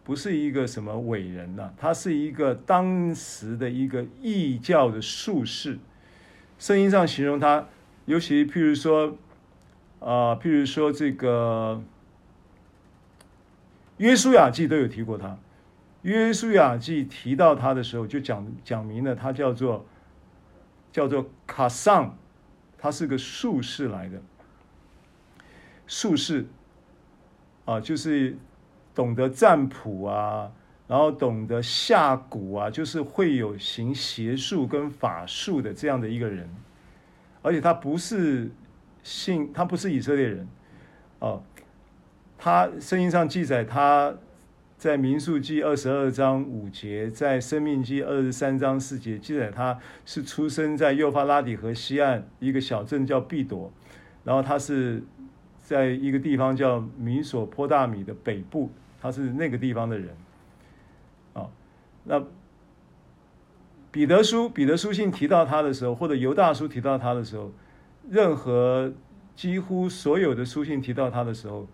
[0.03, 5.79] 不是一个什么伟人呐、他是一个当时的一个异教的术士。
[6.59, 7.69] 圣经上形容他，
[8.07, 9.17] 尤其譬如说，
[10.01, 11.81] 啊、譬如说这个
[14.01, 15.39] 约书亚记都有提过他。
[16.03, 19.87] 约书亚记提到他的时候，就讲讲明了他叫做
[20.91, 22.17] 叫做卡桑，
[22.77, 24.21] 他是个术士来的。
[25.87, 26.47] 术士
[27.65, 28.37] 啊，就是。
[28.93, 30.51] 懂得占卜啊，
[30.89, 36.51] 然后懂得下蛊啊，就是会有行邪术跟法术的这样的一个人，
[37.41, 38.51] 而且他不是
[39.05, 40.49] 信，他不是以色列人，
[41.21, 41.41] 哦，
[42.41, 44.15] 他圣经上记载他
[44.79, 53.71] 在民数记二十二章五节，在生命记二十三章四节记载他是出生在幼发拉底河西岸一个小镇叫毕朵，
[54.25, 55.03] 然后他是。
[55.63, 60.09] 在一个地方叫米索坡大米的北部，他是那个地方的人，
[61.33, 61.47] 啊，
[62.03, 62.21] 那
[63.93, 67.53] 彼得书彼得书信提到他的时候，或者犹大书提到他的时候，
[68.11, 68.93] 任何
[69.37, 71.69] 几乎所有的书信提到他的时候，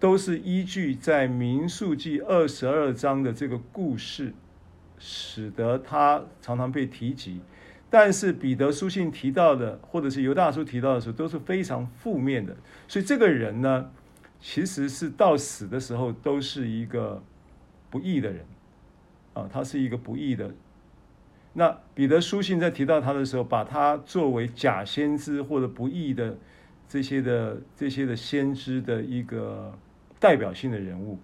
[0.00, 4.32] 都是依据在民数记二十二章的这个故事，
[4.98, 7.40] 使得他常常被提及。
[7.90, 12.54] 但是彼得书信提到的，或者是犹大书提到的时候，都是非常负面的。
[12.86, 13.90] 所以这个人呢，
[14.40, 17.22] 其实是到死的时候都是一个
[17.88, 18.44] 不义的人
[19.32, 20.52] 啊，他是一个不义的。
[21.54, 26.36] 那彼得书信在提到他的时候，把他作为假先知或者不义的
[26.86, 29.76] 这些的这些的先知的一个
[30.18, 31.18] 代表性的人物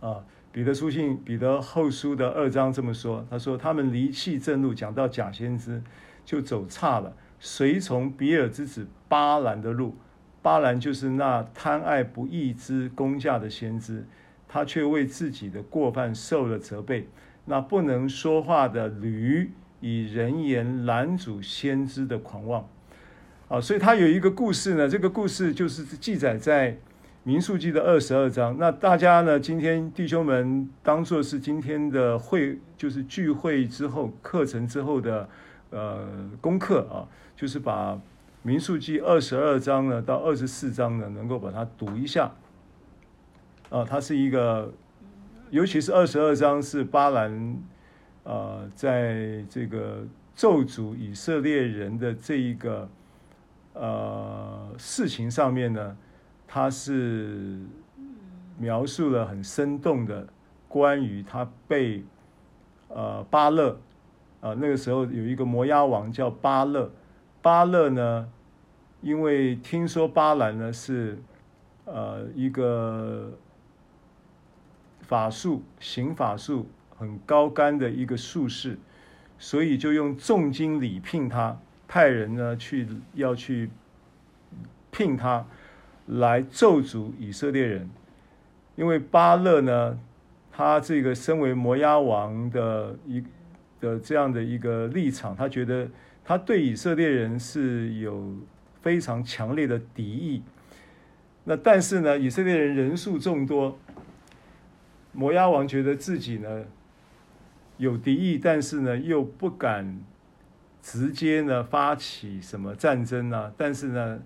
[0.00, 0.24] 啊。
[0.52, 5.80] 彼得书信，彼得后书的二章这么说：“他说他们离弃正路，讲到假先知，
[6.24, 9.94] 就走岔了，随从比尔之子巴兰的路。
[10.42, 14.04] 巴兰就是那贪爱不义之工价的先知，
[14.48, 17.06] 他却为自己的过犯受了责备。
[17.44, 22.68] 那不能说话的驴，以人言拦阻先知的狂妄。
[23.46, 26.76] 啊，所以他有一个故事呢，这个故事就是记载在。”
[27.22, 29.38] 民数记的二十二章，那大家呢？
[29.38, 35.28] 今天弟兄们当做是今天的会，就是聚会之后课程之后的
[35.68, 36.08] 呃
[36.40, 37.04] 功课啊，
[37.36, 38.00] 就是把
[38.42, 42.32] 民数记二十二章呢到二十四章呢，能够把它读一下。
[43.68, 44.72] 啊，它是一个，
[45.50, 47.62] 尤其是二十二章是巴兰
[48.24, 52.88] 啊，在这个咒诅以色列人的这一个
[53.74, 55.94] 呃事情上面呢。
[56.52, 57.60] 他是
[58.58, 60.26] 描述了很生动的
[60.66, 62.02] 关于他被
[62.88, 63.78] 呃巴勒、
[64.40, 66.90] 呃、那个时候有一个摩押王叫巴勒，
[67.40, 68.28] 巴勒呢，
[69.00, 71.22] 因为听说巴兰呢是
[71.84, 73.32] 呃一个
[75.02, 78.76] 法术行法术很高干的一个术士，
[79.38, 83.70] 所以就用重金礼聘他，派人呢去要去
[84.90, 85.46] 聘他。
[86.18, 87.88] 来咒诅以色列人，
[88.74, 89.96] 因为巴勒呢，
[90.50, 93.22] 他这个身为摩押王的一
[93.78, 95.88] 的这样的一个立场，他觉得
[96.24, 98.34] 他对以色列人是有
[98.82, 100.42] 非常强烈的敌意。
[101.44, 103.78] 那但是呢，以色列人人数众多，
[105.12, 106.64] 摩押王觉得自己呢
[107.76, 110.00] 有敌意，但是呢又不敢
[110.82, 114.20] 直接呢发起什么战争啊，但是呢，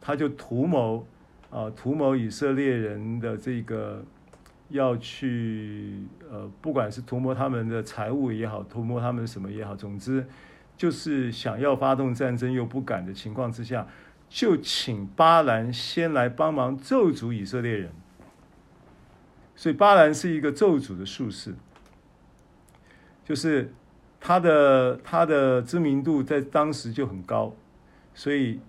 [0.00, 1.04] 他就图谋。
[1.56, 4.04] 啊，图谋以色列人的这个
[4.68, 10.26] 要去呃，不管是图谋他们的财物也好，图谋他们什么也好，总之
[10.76, 13.86] 就是想要发动战争又不敢的情况之下，
[14.28, 17.90] 就请巴兰先来帮忙咒诅以色列人。
[19.54, 21.54] 所以巴兰是一个咒诅的术士，
[23.24, 23.72] 就是
[24.20, 27.54] 他的他的知名度在当时就很高，
[28.12, 28.60] 所以。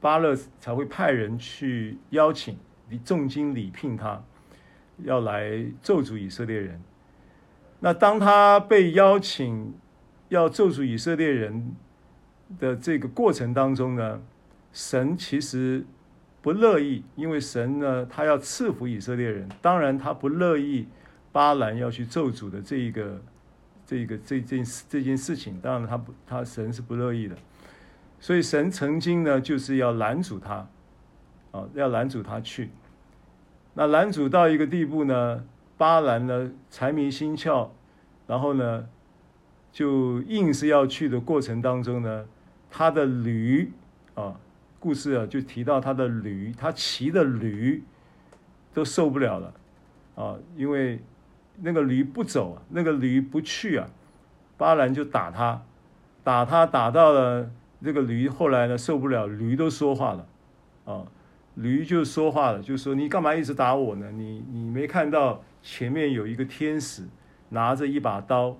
[0.00, 2.56] 巴勒才会派人去邀请，
[3.04, 4.22] 重金礼聘他，
[5.04, 6.80] 要来咒诅以色列人。
[7.80, 9.74] 那当他被邀请
[10.28, 11.74] 要咒诅以色列人
[12.58, 14.20] 的这个过程当中呢，
[14.72, 15.84] 神其实
[16.42, 20.86] 不乐意，因为神呢，他要赐福以色列人，当然他不乐意
[21.32, 23.22] 巴兰要去咒诅的这一个、
[23.86, 27.36] 这个、这件事、这件事情，当然他不，他神是不乐意的。
[28.22, 30.68] 所以神曾经呢，就是要拦阻他，
[31.52, 32.70] 啊，要拦阻他去。
[33.72, 35.42] 那拦阻到一个地步呢，
[35.78, 37.70] 巴兰呢财迷心窍，
[38.26, 38.86] 然后呢，
[39.72, 42.26] 就硬是要去的过程当中呢，
[42.70, 43.72] 他的驴
[44.14, 44.38] 啊，
[44.78, 47.82] 故事啊就提到他的驴，他骑的驴
[48.74, 49.54] 都受不了了，
[50.14, 51.00] 啊，因为
[51.56, 53.88] 那个驴不走啊，那个驴不去啊，
[54.58, 55.62] 巴兰就打他，
[56.22, 57.50] 打他打到了。
[57.82, 60.26] 这个驴后来呢受不了，驴都说话了，
[60.84, 61.06] 啊，
[61.54, 64.10] 驴就说话了，就说你干嘛一直打我呢？
[64.12, 67.04] 你你没看到前面有一个天使
[67.48, 68.56] 拿着一把刀，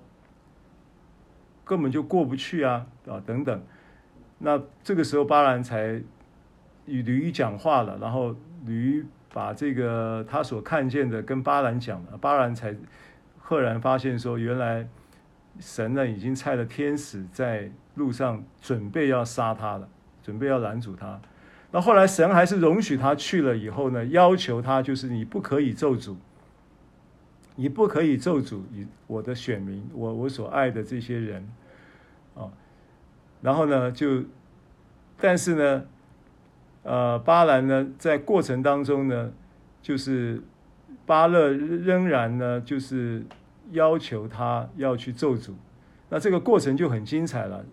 [1.63, 3.63] 根本就过不去啊啊等等。
[4.39, 6.01] 那这个时候巴兰才
[6.85, 12.75] 与驴讲话了，然后驴把这个他所看见的跟巴兰讲了，巴兰才
[13.37, 14.87] 赫然发现说，原来
[15.59, 19.87] 神呢已经差了天使在路上准备要杀他了，
[20.23, 21.19] 准备要拦阻他。
[21.71, 26.15] 那后来神还是容许他去了以后呢，要求他就是你不可以咒诅，
[27.55, 31.49] 你不可以咒诅你我的选民，我我所爱的这些人，
[32.35, 32.51] 啊，
[33.41, 34.23] 然后呢就，
[35.19, 35.85] 但是呢。
[36.83, 39.31] 呃，巴兰呢，在过程当中呢，
[39.83, 40.41] 就是
[41.05, 43.23] 巴勒仍然呢，就是
[43.69, 45.51] 要求他要去咒诅，
[46.09, 47.63] 那这个过程就很精彩了。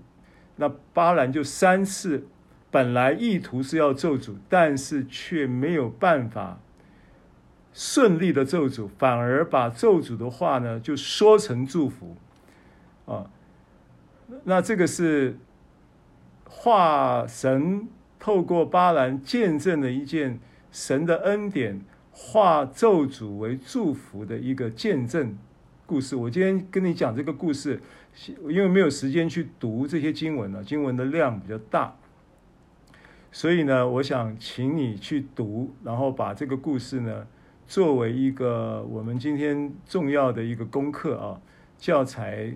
[0.58, 2.26] 那巴兰就三次，
[2.70, 6.60] 本来意图是要咒诅，但是却没有办法
[7.72, 12.16] 顺利的咒诅，反而把咒诅的话呢，就说成祝福
[13.06, 13.30] 啊。
[14.44, 15.38] 那这个是
[16.44, 17.88] 化神。
[18.20, 20.40] 透过巴兰见证了一件
[20.72, 21.80] 神的恩典
[22.10, 25.38] 化咒诅为祝福的一个见证
[25.86, 26.16] 故事。
[26.16, 27.80] 我今天跟你讲这个故事，
[28.26, 31.94] 因为没有时间去读这些经文了，经文的量比较大，
[33.30, 37.26] 所以呢，我想请你去读，然后把这个故事呢
[37.66, 41.40] 作为一个我们今天重要的一个功课啊，
[41.76, 42.52] 教材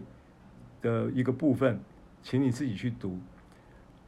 [0.81, 1.81] 的一个部分，
[2.23, 3.19] 请你自己去读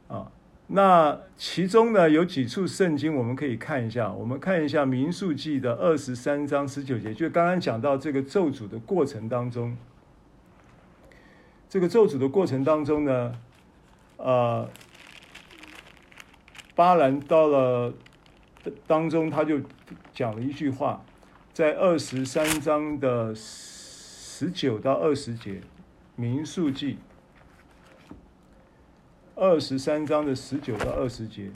[0.07, 0.31] 啊。
[0.67, 9.77] 那其中呢，有几处圣经我们可以看一下，我们看一下民数记的二十三章十九节，就刚刚讲到这个咒诅的过程当中，
[11.69, 13.37] 这个咒诅的过程当中呢，
[14.17, 14.69] 呃，
[16.75, 17.93] 巴兰到了
[18.87, 19.59] 当中，他就
[20.13, 21.03] 讲了一句话，
[21.53, 25.61] 在二十三章的十九到二十节，
[26.15, 26.97] 民数记。
[29.37, 31.51] 二十三章的十九到二十节，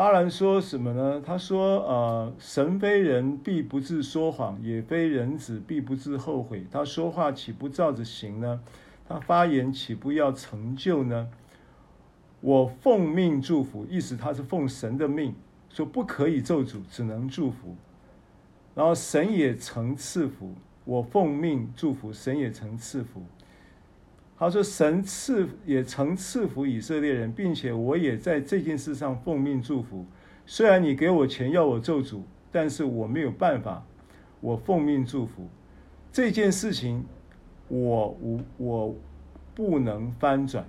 [0.00, 1.20] 巴兰说什么呢？
[1.20, 6.66] 他说：“呃，神非人，必不自说谎；也非人子，必不自后悔。
[6.70, 8.62] 他说话岂不照着行呢？
[9.06, 11.28] 他发言岂不要成就呢？
[12.40, 15.34] 我奉命祝福，意思他是奉神的命，
[15.68, 17.76] 说不可以咒诅，只能祝福。
[18.74, 20.54] 然后神也曾赐福。”
[20.86, 23.20] 我奉命祝福，神也曾赐福。
[24.40, 30.06] 他说：“神赐也曾赐福以色列人，并且我也在这件事上奉命祝福。
[30.46, 33.84] 虽然你给我钱要我咒诅，但是我没有办法。
[34.40, 35.46] 我奉命祝福
[36.10, 37.04] 这件事情，
[37.68, 38.96] 我无我
[39.54, 40.64] 不能翻转。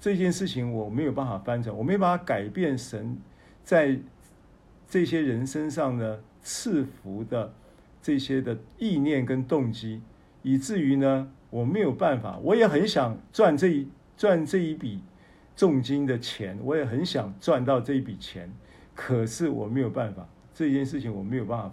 [0.00, 3.16] 这件事情我没有办法翻转，我没办法改变神
[3.62, 3.96] 在
[4.88, 7.54] 这些人身上的赐福的。”
[8.02, 10.02] 这些的意念跟动机，
[10.42, 12.36] 以至于呢，我没有办法。
[12.42, 15.00] 我也很想赚这一赚这一笔
[15.54, 18.52] 重金的钱，我也很想赚到这一笔钱，
[18.92, 20.26] 可是我没有办法。
[20.52, 21.72] 这件事情我没有办法，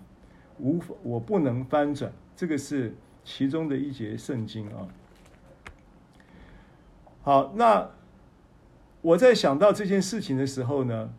[0.60, 2.14] 无法，我不能翻转。
[2.36, 4.88] 这个是其中的一节圣经啊。
[7.24, 7.90] 好，那
[9.02, 11.12] 我在想到这件事情的时候呢，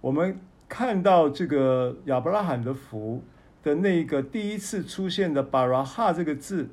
[0.00, 0.38] 我们
[0.68, 3.24] 看到这个亚伯拉罕的福。
[3.64, 6.68] 的那个第一次出现的巴拉哈这个字，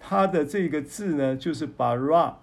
[0.00, 2.38] 它的这个字呢，就是巴拉，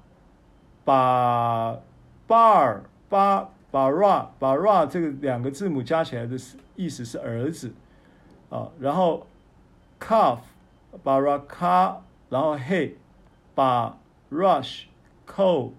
[0.84, 1.80] 巴
[2.28, 6.38] 巴尔巴巴拉巴拉这个两个字母加起来的
[6.76, 7.74] 意思是儿子
[8.50, 9.28] 啊，然后
[10.00, 10.40] calf
[11.04, 12.94] 巴拉卡，然后 he，
[13.54, 13.98] 把
[14.32, 14.84] rush
[15.26, 15.74] 扣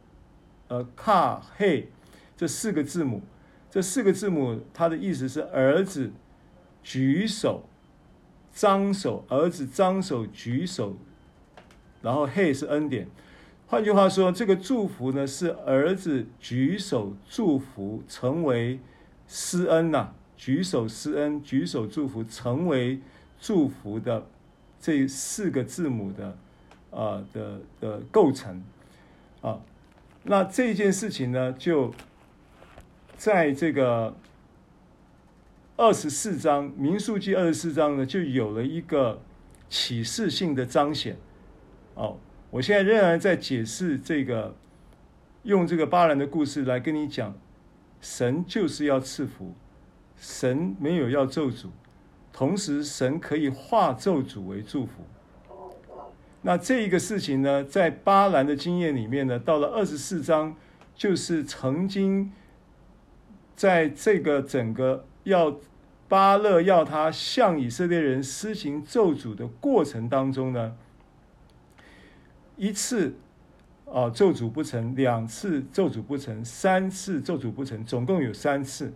[0.68, 1.90] 呃卡嘿
[2.36, 3.22] 这四个字母，
[3.70, 6.10] 这四个字母它的意思是儿子
[6.82, 7.64] 举手。
[8.52, 10.96] 张手，儿子张手举手，
[12.02, 13.08] 然后嘿是恩典。
[13.66, 18.78] 换句话说，这个祝福呢是儿子举手祝福，成为
[19.26, 23.00] 施恩呐、举手施恩，举手祝福，成为
[23.40, 24.26] 祝福的
[24.80, 26.26] 这四个字母的
[26.90, 28.62] 啊、呃、的的构成
[29.40, 29.60] 啊。
[30.22, 31.92] 那这件事情呢，就
[33.16, 34.16] 在这个。
[35.78, 39.20] 二十四章民数记二十四章呢，就有了一个
[39.68, 41.18] 启示性的彰显。
[41.96, 42.16] 哦，
[42.50, 44.54] 我现在仍然在解释这个，
[45.42, 47.34] 用这个巴兰的故事来跟你讲，
[48.00, 49.52] 神就是要赐福，
[50.16, 51.66] 神没有要咒诅，
[52.32, 55.02] 同时神可以化咒诅为祝福。
[56.42, 60.54] 那这一个事情呢，在巴兰的经验里面呢，到了二十四章，
[60.94, 62.30] 就是曾经
[63.56, 65.04] 在这个整个。
[65.26, 65.56] 要
[66.06, 70.76] 巴勒要他向以色列人施行咒诅的过程当中呢，
[72.56, 73.14] 一次
[73.84, 78.92] 啊咒诅不成，两次咒诅不成，三次咒诅不成，总共有三次。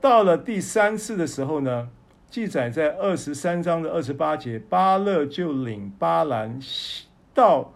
[0.00, 1.90] 到了第三次的时候呢，
[2.30, 6.58] 记载在二十三章的二十八节，巴勒就领巴兰
[7.34, 7.72] 到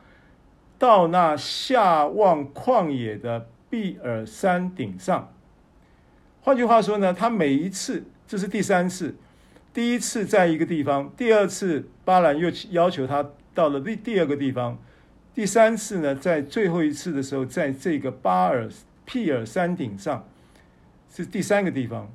[0.78, 5.32] 到那下望旷野的毕尔山顶上。
[6.43, 9.14] 换句话说呢，他每一次，这是第三次，
[9.72, 14.76] 第一次在一个地方，第二次巴兰又要求他到了第第二个地方，
[15.34, 18.68] 第三次呢，在最后一次的时候，在这个巴尔
[19.07, 20.28] 毕珥山顶上，
[21.11, 22.12] 是第三个地方。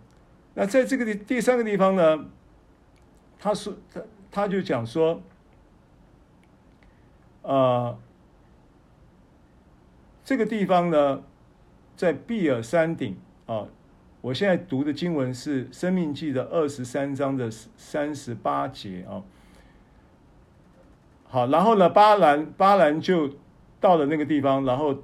[0.53, 2.25] 那在这个第第三个地方呢，
[3.39, 5.23] 他说他他就讲说，
[7.41, 7.97] 呃，
[10.23, 11.23] 这个地方呢，
[11.97, 13.17] 在毕珥山顶
[13.47, 13.67] 啊。
[14.21, 19.23] 我现在读的经文是《生命记》的二十三章的三十八节啊。
[21.31, 23.31] 好，然后呢，巴兰巴兰就
[23.79, 25.01] 到了那个地方，然后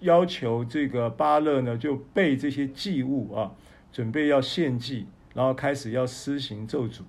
[0.00, 3.52] 要求这个巴勒呢就备这些祭物啊。
[3.92, 7.00] 准备要献祭，然后开始要施行咒诅，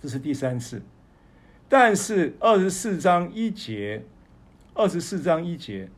[0.00, 0.80] 这是第三次。
[1.68, 4.04] 但是二十四章一节，
[4.74, 5.88] 二十四章一节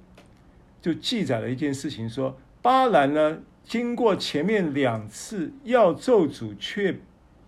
[0.80, 6.99] 就记载了一件事情，说巴兰呢，经过前面两次要咒诅，却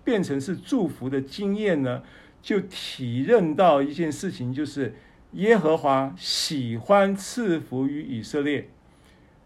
[0.05, 2.03] 变成是祝福的经验呢，
[2.43, 4.95] 就体认到一件事情，就是
[5.32, 8.68] 耶和华喜欢赐福于以色列。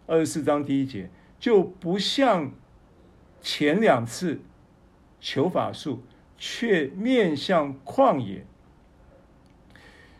[0.07, 2.51] 二十四章第一节就不像。
[3.41, 4.39] 前两次
[5.21, 6.01] 求法术，
[6.35, 8.43] 却面向旷野，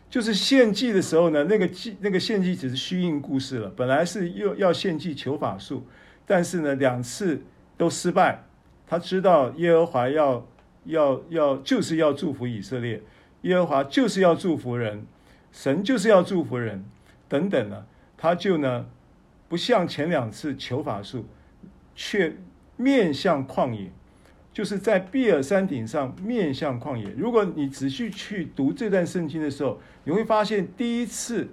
[0.08, 3.68] 就是献祭的时候呢，那个祭那个献祭只是虚应故事了。
[3.70, 5.84] 本来是又要献祭求法术，
[6.24, 7.42] 但是呢，两次
[7.76, 8.44] 都失败。
[8.86, 10.46] 他知道耶和华要
[10.86, 13.02] 要要就是要祝福以色列，
[13.42, 15.06] 耶和华就是要祝福人，
[15.52, 16.84] 神就是要祝福人
[17.28, 18.86] 等等呢，他就呢
[19.48, 21.26] 不像前两次求法术，
[21.94, 22.36] 却。
[22.78, 23.90] 面向旷野，
[24.52, 27.10] 就是在比尔山顶上面向旷野。
[27.16, 31.48] 如果你仔细去读这段圣经的时候，你会发现，第一次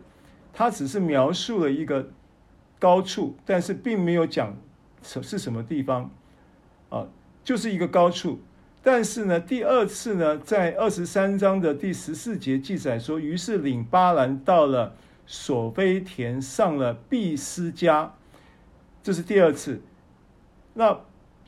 [0.52, 2.12] 他只是描述了一个
[2.78, 4.58] 高处，但是并没有讲
[5.02, 6.12] 是什么地方
[6.90, 7.08] 啊，
[7.42, 8.42] 就是一个高处。
[8.86, 14.94] 但是呢，第二次呢，在二十三章的第十四节记载说，于是领巴兰到了
[15.26, 18.14] 索菲田，上了毕斯家，
[19.02, 19.82] 这是第二次。
[20.74, 21.00] 那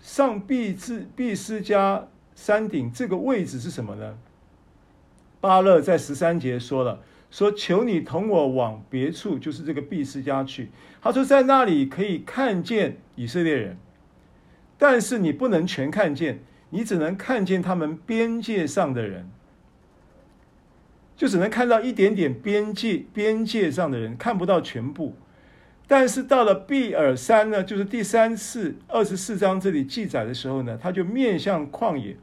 [0.01, 4.17] 上毕斯毕斯家山顶这个位置是什么呢？
[5.41, 10.69] 巴勒在十三节说了，说求你同我往别处，就是这个毕斯家去。
[11.01, 13.77] 他说在那里可以看见以色列人，
[14.77, 16.39] 但是你不能全看见，
[16.69, 19.29] 你只能看见他们边界上的人，
[21.15, 25.15] 就只能看到一点点边界边界上的人，看不到全部。
[25.87, 32.17] 但是到了毕尔山呢，就是第三次二十四章这里记载的时候呢，他就面向旷野，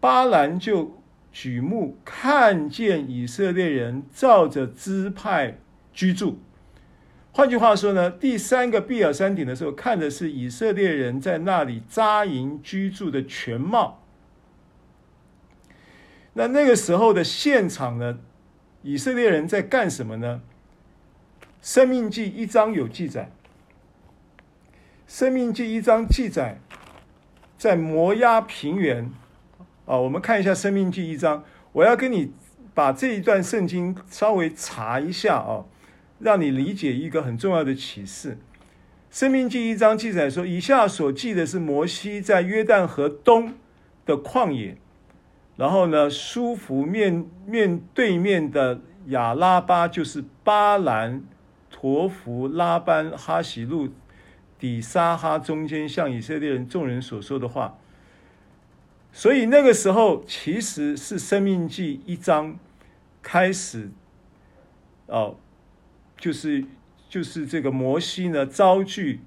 [0.00, 1.00] 巴兰就
[1.30, 5.58] 举目看见以色列人照着支派
[5.92, 6.40] 居住。
[7.38, 14.02] 换句话说呢，第三个比尔山顶的时候，看的是以色列人在那里扎营居住的全貌。
[16.32, 18.18] 那那个时候的现场呢，
[18.82, 20.40] 以色列人在干什么呢？
[21.62, 23.30] 生命记一章有记载，
[25.06, 26.60] 生命记一章记载，
[27.56, 29.12] 在摩押平原
[29.86, 31.44] 啊，我们看一下生命记一章。
[31.70, 32.32] 我要跟你
[32.74, 35.64] 把这一段圣经稍微查一下啊，
[36.18, 38.38] 让你理解一个很重要的启示。
[39.10, 43.54] 生命记一章记载说，以下所记的是摩西在约旦河东
[44.04, 44.76] 的旷野，
[45.56, 51.24] 然后呢，舒服面面对面的亚拉巴就是巴兰。
[51.70, 53.90] 陀弗、拉班、哈喜路、
[54.58, 57.78] 底沙哈中间向以色列人众人所说的话，
[59.12, 62.58] 所以那个时候其实是《生命记》一章
[63.22, 63.90] 开始，
[65.06, 65.36] 哦，
[66.18, 66.64] 就是
[67.08, 69.20] 就是这个摩西呢召集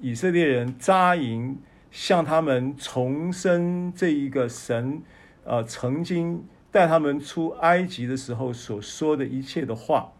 [0.00, 1.58] 以色列人扎营，
[1.92, 5.00] 向他们重申这一个神，
[5.44, 10.12] 呃，曾经带他们出埃及的时候所说的一切的话。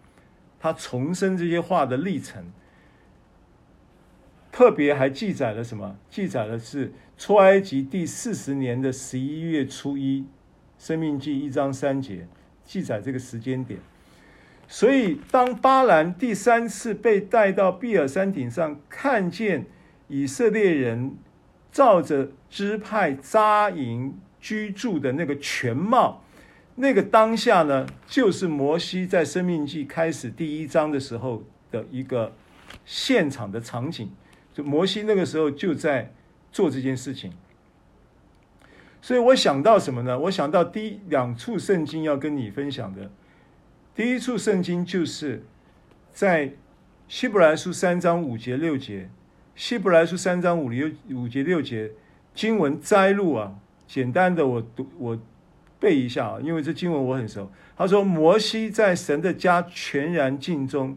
[0.61, 2.53] 他重申这些话的历程，
[4.53, 5.99] 特别还记载了什么？
[6.09, 10.21] 记载的是出埃及第四十年的十一月初一，
[10.79, 12.29] 《生命记》一章三节
[12.65, 13.81] 记载这个时间点。
[14.75, 19.67] 所以，当巴兰第三次被带到毕尔山顶上，看见
[20.09, 21.15] 以色列人
[21.71, 26.25] 照着支派扎营居住的那个全貌，
[26.77, 32.35] 那个当下呢，就是摩西在《生命记》开始第一章的时候的一个
[32.87, 34.11] 现场的场景。
[34.55, 36.15] 就摩西那个时候就在
[36.51, 37.31] 做这件事情。
[39.03, 40.19] 所以我想到什么呢？
[40.19, 43.11] 我想到第一两处圣经要跟你分享的。
[43.95, 45.43] 第一处圣经就是
[46.15, 46.53] 在
[47.09, 49.11] 希伯来书三章五节六节。
[49.55, 51.91] 希伯来书三章五六五节六节
[52.35, 53.53] 经文摘录啊，
[53.87, 55.21] 简单的我读我
[55.79, 57.53] 背一下啊，因为这经文我很熟。
[57.77, 60.97] 他说：“摩西在神的家全然尽忠，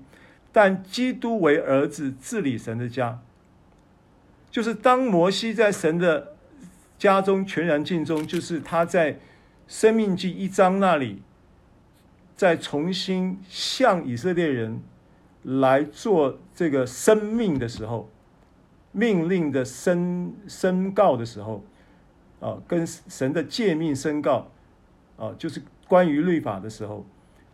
[0.54, 3.20] 但基督为儿子治理神的家。”
[4.50, 6.36] 就是当摩西在神的
[6.98, 9.20] 家中全然尽忠，就是他在
[9.68, 11.22] 生命记一章那里，
[12.36, 14.82] 再重新向以色列人
[15.44, 18.10] 来做这个生命的时候。
[18.98, 21.62] 命令的申申告的时候，
[22.40, 24.50] 啊，跟神的诫命申告，
[25.18, 27.06] 啊，就是关于律法的时候，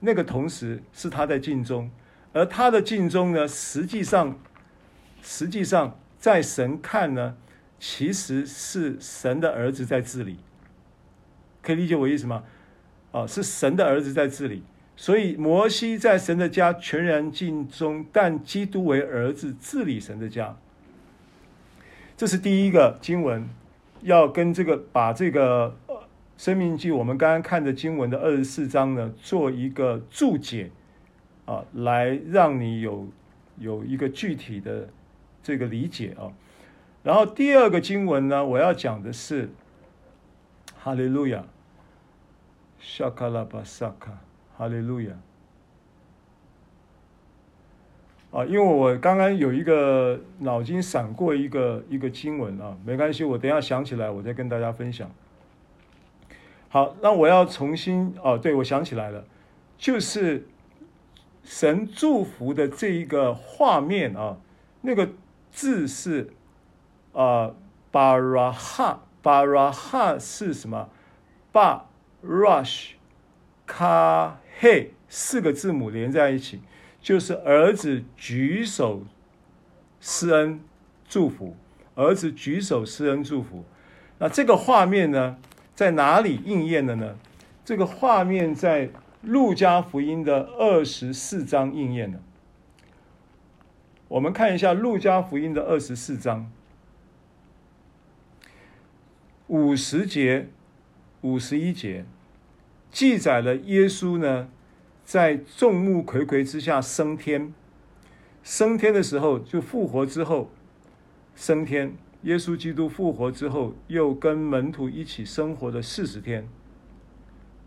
[0.01, 1.89] 那个同时是他在尽忠，
[2.31, 4.37] 而他的尽忠呢，实际上，
[5.23, 7.35] 实际上在神看呢，
[7.79, 10.37] 其实是神的儿子在治理，
[11.63, 12.43] 可以理解我意思吗？
[13.11, 14.61] 啊，是神的儿子在治理，
[15.01, 20.55] 所以摩西在神的家全然尽忠，但基督为儿子治理神的家。
[22.15, 23.49] 这是第一个经文，
[24.01, 25.75] 要跟这个把这个
[26.37, 30.69] 《生命记》我们刚刚看的经文的二十四章呢，做一个注解
[31.45, 33.07] 啊，来让你有
[33.57, 34.87] 有一个具体的
[35.41, 36.29] 这个理解啊。
[37.01, 39.49] 然后第二个经文呢，我要讲的是
[40.77, 41.43] 哈利路亚，
[42.79, 44.19] 沙卡拉巴萨卡，
[44.61, 45.11] 哈利路亚。
[48.31, 55.09] 啊，因为我刚刚有一个脑筋闪过一个一个经文啊，没关系，我等一下想起来我再跟大家分享。
[56.69, 59.25] 好，那我要重新哦，对，我想起来了，
[59.79, 60.47] 就是
[61.43, 64.37] 神祝福的这一个画面啊，
[64.81, 65.09] 那个
[65.49, 66.31] 字是
[67.13, 67.55] 啊，
[67.89, 70.87] 巴拉哈，巴拉哈是什么？
[71.51, 71.87] 巴
[72.21, 72.93] 拉什
[73.65, 76.61] 卡嘿四个字母连在一起。
[77.01, 79.03] 就是儿子举手
[79.99, 80.59] 施恩
[81.09, 81.55] 祝福，
[81.95, 83.65] 儿子举手施恩祝福。
[84.19, 85.37] 那这个画面呢，
[85.73, 87.17] 在哪里应验的呢？
[87.65, 88.91] 这个画面在
[89.23, 92.19] 路加福音的二十四章应验了。
[94.07, 96.51] 我们看一下路加福音的二十四章
[99.47, 100.49] 五十节、
[101.21, 102.05] 五十一节，
[102.91, 104.49] 记载了耶稣呢。
[105.03, 107.53] 在众目睽睽之下升天，
[108.43, 110.49] 升天的时候就复活之后
[111.35, 111.97] 升天。
[112.21, 116.47] 耶稣基督复活之后，又跟门徒一起生活了四十天，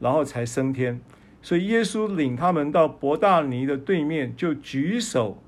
[0.01, 1.01] 然后才升天。
[1.43, 5.43] 所以耶稣领他们到伯大尼的对面，就举手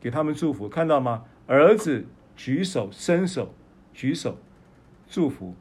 [0.00, 1.24] 给他们祝福，看到吗？
[1.46, 2.06] 儿子
[2.36, 3.52] 举手伸手
[3.92, 4.38] 举手
[5.08, 5.54] 祝福，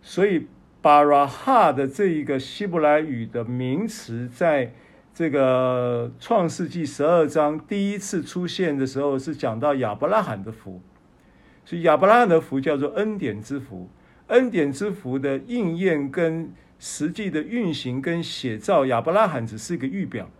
[0.00, 0.46] 所以。
[0.82, 4.72] 巴拉哈的这一个希伯来语的名词，在
[5.12, 10.80] 这个创世纪十二章第一次出现的时候，是讲到亚伯拉罕的福，
[11.66, 13.90] 所以亚伯拉罕的福叫做恩典之福。
[14.28, 20.30] 恩典之福的应验跟实际的运行跟写照，亚伯拉罕只是一个预表，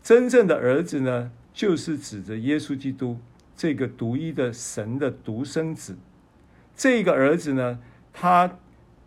[0.00, 3.18] 真正的儿子呢，就是指着耶稣基督
[3.56, 5.96] 这个独一的神的独生子。
[6.76, 7.80] 这个儿子呢，
[8.12, 8.58] 他。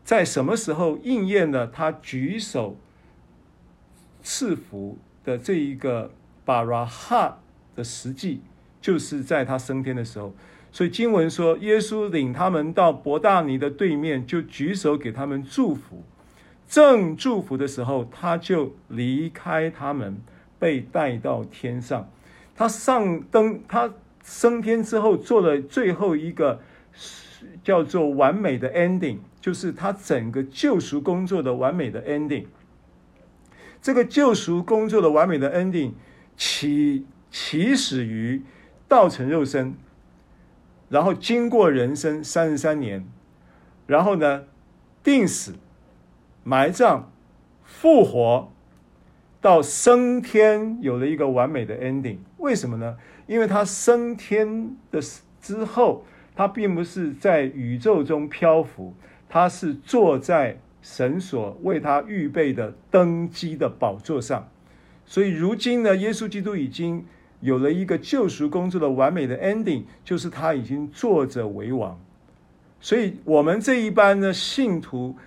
[0.05, 2.77] 在什么时候应验了他举手
[4.21, 6.11] 赐福的这一个
[6.45, 7.39] 巴拉哈
[7.75, 8.39] 的实际，
[8.79, 10.33] 就是在他升天的时候。
[10.71, 16.03] 所以经文说，耶稣领他们到伯大尼的对面，就举手给他们祝福。
[16.67, 20.17] 正祝福的时候，他就离开他们，
[20.59, 22.09] 被带到天上。
[22.55, 23.93] 他上登，他
[24.23, 26.61] 升天之后，做了最后一个
[27.63, 29.17] 叫做完美的 ending。
[29.45, 32.47] 就是他整个救赎工作的完美的 ending。
[33.79, 35.91] 这个救赎工作的完美的 ending
[36.35, 38.41] 起起始于
[38.87, 39.75] 道成肉身，
[40.89, 43.05] 然后经过人生三十三年，
[43.85, 44.45] 然后呢，
[45.03, 45.53] 定死、
[46.43, 47.11] 埋葬、
[47.63, 48.51] 复活，
[49.39, 52.17] 到升天有了一个完美的 ending。
[52.37, 52.97] 为什么呢？
[53.27, 54.99] 因为他升天的
[55.39, 56.03] 之后，
[56.35, 58.95] 他并不是在宇宙中漂浮。
[59.35, 64.47] 他是坐在神所为他预备的登基的宝座上，
[65.05, 67.05] 所以如今呢，耶稣基督已经
[67.41, 71.99] 有了一个救赎工作的完美的 ending，就是他已经坐着为王。
[72.79, 75.17] 所以，我们这一班的信徒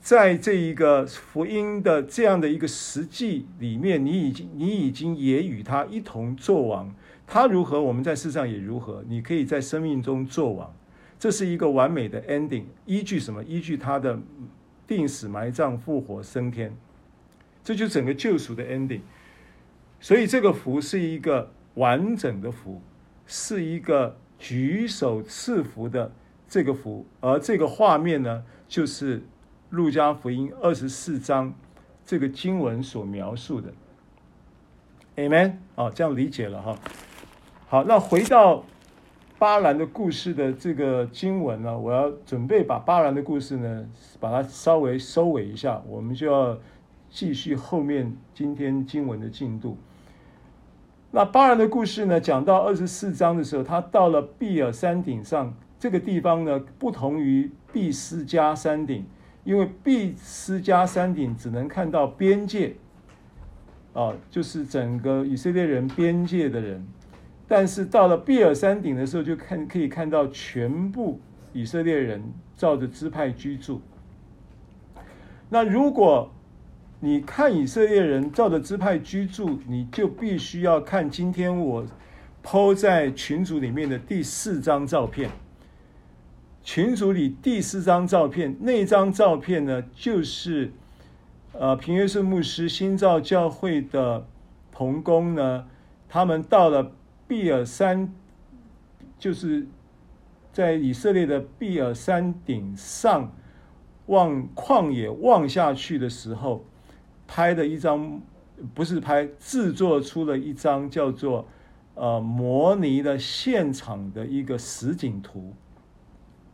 [0.00, 6.94] 在这一个福音的这样的一个实际里面，你已经你已经也与他一同作王。
[7.26, 9.04] 他如何，我们在世上也如何。
[9.06, 10.72] 你可以在生命中作王，
[11.20, 12.64] 这是一个完美的 ending。
[12.84, 13.44] 依据什么？
[13.44, 14.18] 依据他的
[14.88, 16.76] 钉死埋葬复活升天，
[17.62, 19.02] 这就整个救赎的 ending。
[20.00, 22.82] 所以这个福是一个完整的福，
[23.24, 26.10] 是一个举手赐福的
[26.48, 29.22] 这个福，而这个画面呢，就是。
[29.70, 31.54] 路加福音二十四章
[32.04, 33.72] 这个经文所描述的
[35.14, 36.76] ，Amen 啊，这样理解了哈。
[37.68, 38.64] 好，那回到
[39.40, 43.88] 巴兰的故事的这个经文呢，我要准备把巴兰的故事呢，
[44.20, 46.58] 把它稍微收尾一下，我们就要
[47.08, 49.78] 继续后面今天经文的进度。
[51.10, 59.06] 那巴兰的故事呢，讲到二十四章的时候，他到了毕尔山顶上这个地方呢，不同于毕斯加山顶。
[59.42, 62.74] 因为毕斯加山顶只能看到边界，
[63.94, 66.86] 啊，就是整个以色列人边界的人，
[67.50, 71.18] 但是到了毕尔山顶的时候，就看可以看到全部
[71.52, 72.22] 以色列人
[72.56, 73.82] 照着支派居住。
[75.48, 76.30] 那如果
[77.00, 81.84] 你看以色列人照着支派居住，你就必须要看今天我
[82.40, 85.28] 抛在群组里面的第四张照片。
[86.62, 90.70] 群组里第四张照片，那张照片呢，就是
[91.52, 94.24] 呃平约瑟牧师新造教会的
[94.70, 95.66] 童工呢，
[96.08, 96.92] 他们到了
[97.30, 98.12] 毕尔山，
[99.16, 99.64] 就是
[100.52, 103.32] 在以色列的毕尔山顶上
[104.06, 106.64] 望旷野望下去的时候，
[107.28, 108.20] 拍的一张，
[108.74, 111.46] 不是拍，制作出了一张叫做
[111.94, 115.54] 呃模拟的现场的一个实景图。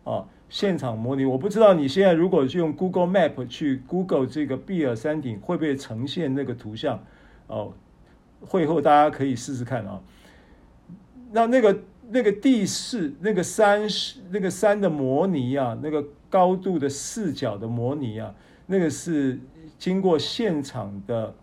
[0.04, 7.02] 啊，现场模拟，我不知道你现在如果用 Google Map 去 Google 这个毕尔山顶，会不会呈现那个图像？
[7.46, 7.72] 哦，
[8.40, 10.02] 会后大家可以试试看啊。
[11.32, 11.78] 那那个
[12.10, 18.34] 那个地势，那个山是那个山的模拟啊，那个高度的视角的模拟啊，
[18.66, 19.38] 那个是
[19.78, 21.34] 经过现场的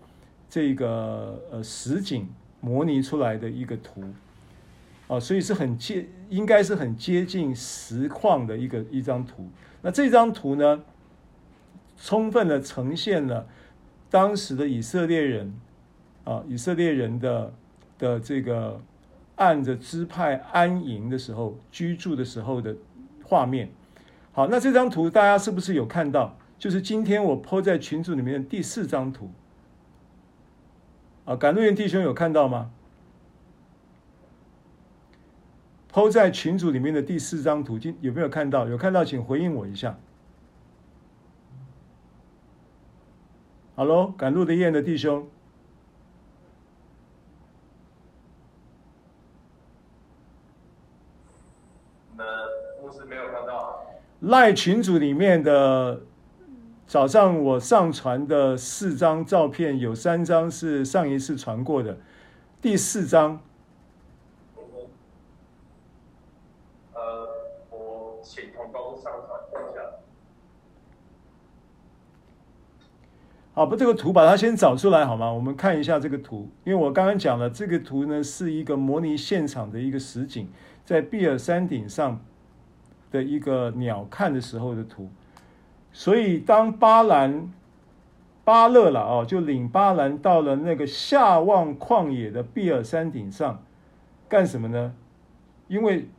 [0.49, 2.27] 这个呃实景
[2.61, 4.03] 模拟出来的一个图。
[5.09, 9.49] 啊，所以是很接，应该是很接近实况的一个一张图。
[9.81, 10.81] 那这张图呢，
[11.97, 13.45] 充分的呈现了
[14.09, 15.53] 当时的以色列人
[16.23, 17.53] 啊，以色列人的
[17.99, 18.81] 的这个
[19.43, 22.75] 按着支派安营的时候居住的时候的
[23.23, 23.69] 画面。
[24.31, 26.37] 好，那这张图大家是不是有看到？
[26.57, 29.29] 就是今天我 po 在群组里面的第四张图。
[31.25, 32.71] 啊，赶路员弟兄有看到吗
[35.91, 38.67] ？PO 在群组里面的第四张图，今有没有看到？
[38.67, 39.97] 有看到，请回应我一下。
[43.75, 45.27] 哈喽，赶路的雁的弟兄，
[52.17, 52.25] 呃，
[52.81, 53.85] 我是没有看到。
[54.23, 56.01] 赖群组里面的
[56.87, 61.97] 早上我上传的四张照片，有三张是上一次传过的，
[62.61, 63.41] 第四张。
[73.55, 75.31] 好，把这个图把它先找出来好吗？
[75.31, 80.49] 我们看一下这个图，因为我刚刚讲了，这个图呢是一个模拟现场的一个实景，
[80.85, 82.25] 在碧尔山顶上
[83.13, 85.09] 的一个鸟瞰的时候的图。
[85.93, 87.49] 所以当巴兰
[88.43, 93.63] 巴勒了哦，就领巴兰到了那个下望旷野的毕尔山顶上，
[94.27, 94.93] 干什么呢？
[95.69, 96.09] 因为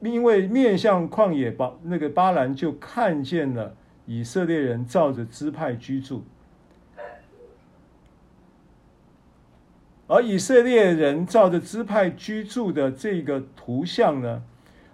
[0.00, 3.74] 因为面向旷野，巴那个巴兰就看见了。
[4.08, 6.22] 以色列人照着支派居住，
[10.06, 14.44] 而以色列人照着支派居住的这个图像呢？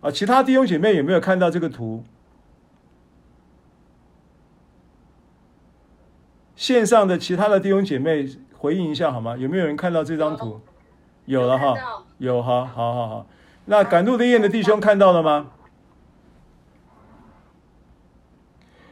[0.03, 2.05] 啊，其他弟兄姐妹有没有看到这个图？
[6.57, 9.37] 线上的其他的弟兄姐妹回应一下好吗？
[9.37, 10.61] 有没有人看到这张图？
[11.25, 13.27] 有了哈，有哈，好好好。
[13.65, 15.53] 那赶路的雁的弟兄看到了吗？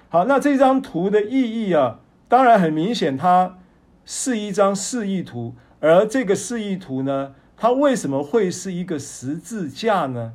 [0.09, 3.59] 好，那这张图的意义啊，当然很明显，它
[4.05, 5.55] 是一张示意图。
[5.81, 10.35] 而这个示意图呢，它为什么会是一个十字架呢？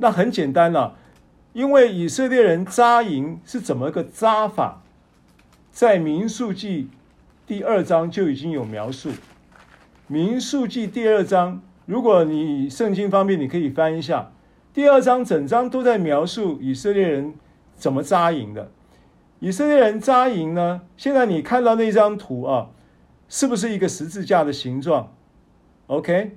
[0.00, 0.96] 那很简单了，
[1.52, 4.82] 因为以色列人扎营是怎么个扎法，
[5.70, 6.88] 在民数记
[7.46, 9.10] 第二章就已经有描述。
[10.06, 14.32] 民数记第二章，如果你圣经方面，你可以翻一下，
[14.74, 17.34] 第二章整章都在描述以色列人。
[17.76, 18.70] 怎么扎营的？
[19.38, 22.68] 以色列人扎营呢，现在你看到那张图啊，
[23.26, 25.14] 是不是一个十字架的形状
[25.86, 26.36] ？OK，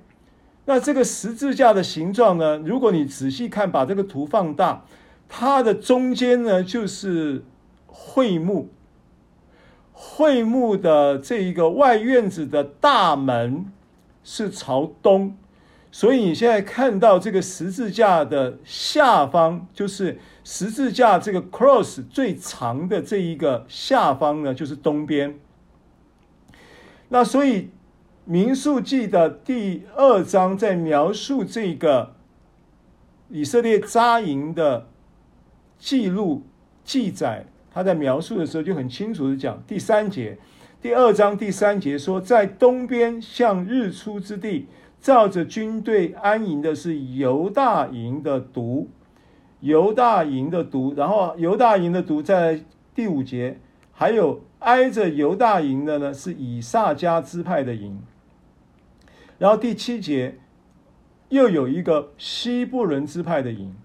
[0.66, 4.86] 那这个十字架的形状呢，如果你仔细看，把这个图放大，
[5.28, 7.44] 它的中间呢就是
[7.86, 8.70] 会幕，
[9.92, 13.66] 会幕的这一个外院子的大门
[14.24, 15.36] 是朝东。
[15.92, 25.38] 所以你现在看到这个十字架的下方，就是十字架这个 cross 最长的这一个下方呢，就是东边。
[27.10, 27.70] 那所以
[28.26, 32.14] 民数记的第二章在描述这个
[33.30, 34.88] 以色列扎营的
[35.78, 36.44] 记录
[36.84, 40.38] 记载，他在描述的时候就很清楚的讲，第三节，
[40.82, 44.68] 第二章第三节说，在东边向日出之地。
[45.02, 48.88] 照着军队安营的是犹大营的督，
[49.60, 52.64] 犹大营的督，然后犹大营的督在
[52.96, 53.60] 第五节，
[53.92, 58.00] 还有挨着犹大营的呢是以萨迦支派的营，
[59.44, 60.40] 然后第七节
[61.28, 63.76] 又有一个西布伦支派的营，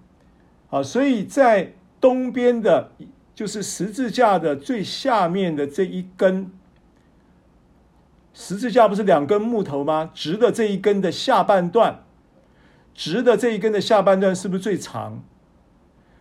[0.70, 2.92] 啊，所以在东边的，
[3.34, 6.52] 就是十字架的最下面的这一根。
[8.32, 10.12] 十字架不是两根木头吗？
[10.14, 12.04] 直的这一根的下半段，
[12.94, 15.24] 直的这一根的下半段是不是最长？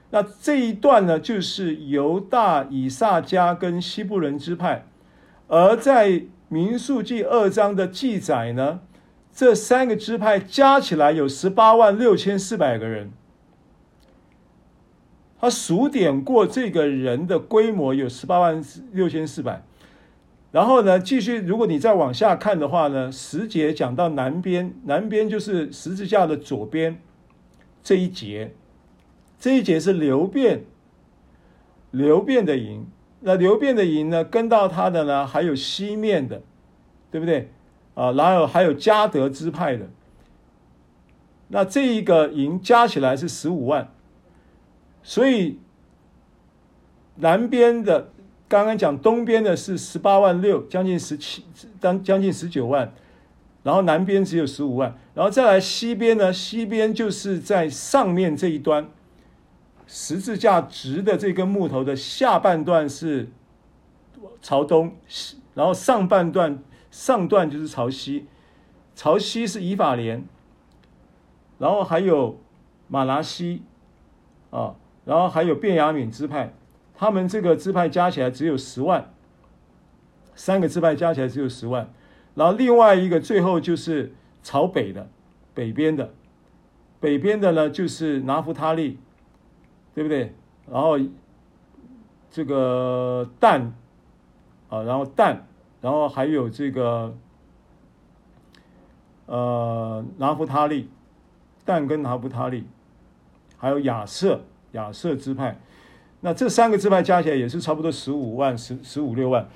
[0.10, 4.88] 那这一段呢，就是犹大、以萨迦跟西布伦支派。
[5.48, 8.80] 而在民数记二章的记载呢，
[9.38, 13.12] 这三个支派加起来有十八万六千四百个人。
[15.40, 19.64] 他数点过这个人的规模有十八万六千四百。
[20.52, 27.00] 然后呢，继续，如果你再往下看的话呢，十节讲到南边，南边就是十字架的左边
[27.84, 28.56] 这一节，
[29.40, 30.64] 这一节是流便，
[31.92, 32.88] 流便的营。
[33.20, 36.42] 那流便的营呢，跟到他的呢，还有西面的，
[37.12, 37.52] 对不对？
[37.98, 39.90] 啊，然后还有嘉德支派的。
[41.48, 43.90] 那这一个营加起来是十五万，
[45.02, 45.60] 所以
[47.16, 48.12] 南边的。
[48.50, 51.44] 刚刚讲东边的是十八万六，将近十七，
[51.82, 52.94] 当将近十九万，
[53.62, 56.32] 然后南边只有十五万，然后再来西边呢？
[56.32, 58.90] 西边就是在上面这一端，
[59.86, 63.30] 十字架直的这根木头的下半段是
[64.42, 64.96] 朝东，
[65.54, 66.58] 然后上半段
[66.92, 68.26] 上段就是朝西，
[68.96, 70.26] 朝西是以法莲，
[71.60, 72.40] 然后还有
[72.88, 73.64] 马拿西
[74.50, 74.76] 啊，
[75.06, 76.54] 然后还有便雅悯支派。
[76.96, 79.14] 他们这个支派加起来只有十万，
[80.34, 81.94] 三个支派加起来只有十万，
[82.34, 85.08] 然后另外一个最后就是朝北的，
[85.54, 86.12] 北边的，
[87.00, 88.98] 北边的呢就是拿弗他利，
[89.94, 90.34] 对不对？
[90.72, 90.98] 然后
[92.32, 93.74] 这个但
[94.70, 95.48] 啊，然后但，
[95.80, 97.16] 然后还有这个
[99.28, 100.90] 呃拿弗他利，
[101.64, 102.66] 但跟拿弗他利，
[103.58, 105.60] 还有亚瑟，亚瑟支派。
[106.22, 109.48] 那这三个支派加起来也是差不多十五万、十十五六万，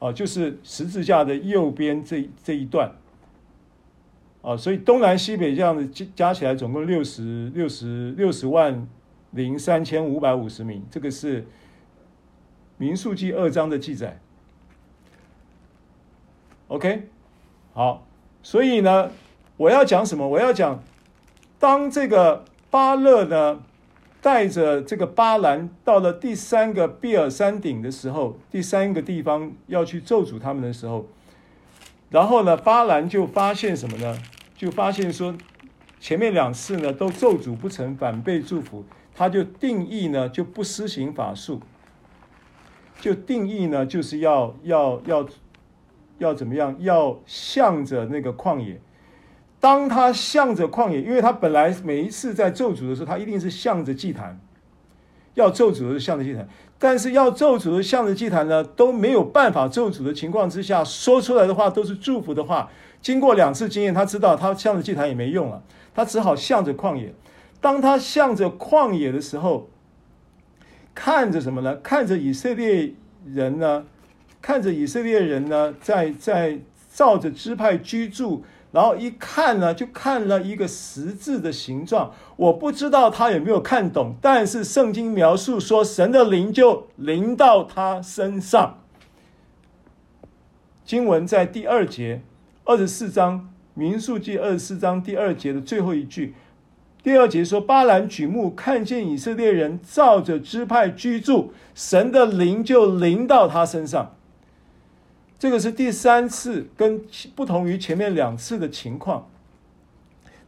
[0.00, 2.90] 哦，就是十字架的右边这这一段，
[4.42, 8.88] 啊，所以东南西北这样子加加起来总共六十六十六十万
[9.30, 11.46] 零三千五百五十名，这个是
[12.76, 14.20] 民数记二章的记载。
[16.68, 17.08] OK，
[17.74, 18.04] 好，
[18.42, 19.10] 所以呢，
[19.56, 20.26] 我要讲什么？
[20.26, 20.82] 我要讲，
[21.60, 23.62] 当这个巴勒呢，
[24.20, 31.06] 带着这个巴兰到了第三个比尔山顶的时候，第三个地方要去咒诅他们的时候，
[32.10, 34.18] 然后呢，巴兰就发现什么呢？
[34.56, 35.36] 就发现说，
[36.00, 41.60] 前面两次呢都咒诅不成，反被祝福，他就定义呢就不施行法术，
[43.00, 45.28] 就定义呢就是要要要
[46.18, 46.76] 要怎么样？
[46.80, 48.80] 要向着那个旷野。
[49.58, 54.38] 当他向着旷野，因为他本来每一次在咒诅的时候，他一定是向着祭坛，
[55.34, 56.46] 要咒诅的是向着祭坛，
[56.78, 62.70] 但是要咒诅的向着祭坛呢，都没有办法咒诅的情况之下，说出来的话都是祝福的话。
[63.00, 65.62] 经过两次经验，他知道他向着祭坛也没用了，
[65.94, 67.14] 他只好向着旷野。
[67.60, 69.68] 当他向着旷野的时候，
[70.94, 71.76] 看着什么呢？
[71.76, 72.94] 看着以色列
[73.24, 73.86] 人呢？
[74.46, 76.60] 看着以色列人呢，在在
[76.94, 78.44] 照着支派居住。
[78.70, 82.12] 然后一看呢，就看了一个十字的形状。
[82.36, 88.78] 我不知道他有没有看懂，但是圣经描述说，神的灵就临到他身上。
[90.84, 92.22] 经文在第二节，
[92.62, 96.36] 二十四章民数记二十四章第二节的最后一句，
[97.02, 104.12] 第二节说，巴兰举目看见以色列人照着支派居住，神的灵就临到他身上。
[105.46, 107.00] 这个是第三次，跟
[107.36, 109.28] 不同于前面两次的情况。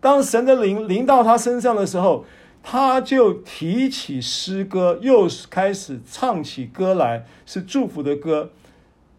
[0.00, 2.24] 当神的灵临到他身上的时候，
[2.64, 8.50] 他就提起诗歌，又开始唱起歌来，是祝福的歌。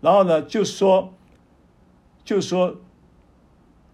[0.02, 1.14] 然后呢，就说，
[2.26, 2.76] 就说。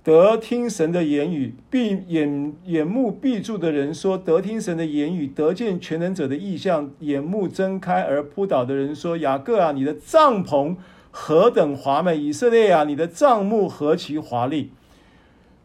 [0.04, 10.76] 得听神的言语，闭眼眼目闭住的人说：“得听神的言语，得见全能者的意象。”眼目睁开而扑倒的人说：“雅各啊，你的帐篷
[11.18, 12.18] 何等华美！
[12.18, 14.74] 以色列啊，你的帐幕何其华丽！”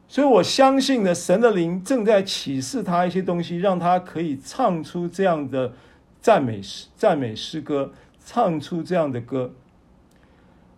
[0.06, 5.72] 所以，我相信呢，神的灵正在启示他一些东西，让他可以唱出这样的
[6.20, 7.92] 赞美诗、赞美诗歌，
[8.24, 9.52] 唱出这样的歌。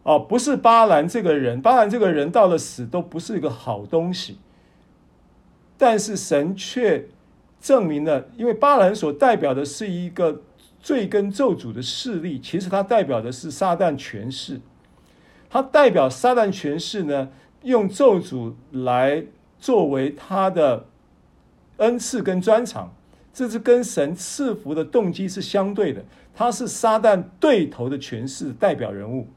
[0.04, 4.38] 哦，不是巴兰这个人，巴兰这个人到了死都不是一个好东西。
[5.76, 7.08] 但是神却
[7.60, 10.40] 证明了，因为巴兰所代表的是一个
[10.82, 14.60] 罪跟咒诅的势力，其实他代表的是撒旦权势。
[15.48, 17.28] 他代表撒旦权势呢，
[17.62, 19.24] 用咒诅来
[19.58, 20.86] 作为他的
[21.76, 22.92] 恩赐跟专长，
[23.32, 26.04] 这是跟神赐福的动机是相对的。
[26.34, 29.28] 他是撒旦对头的权势代表人物。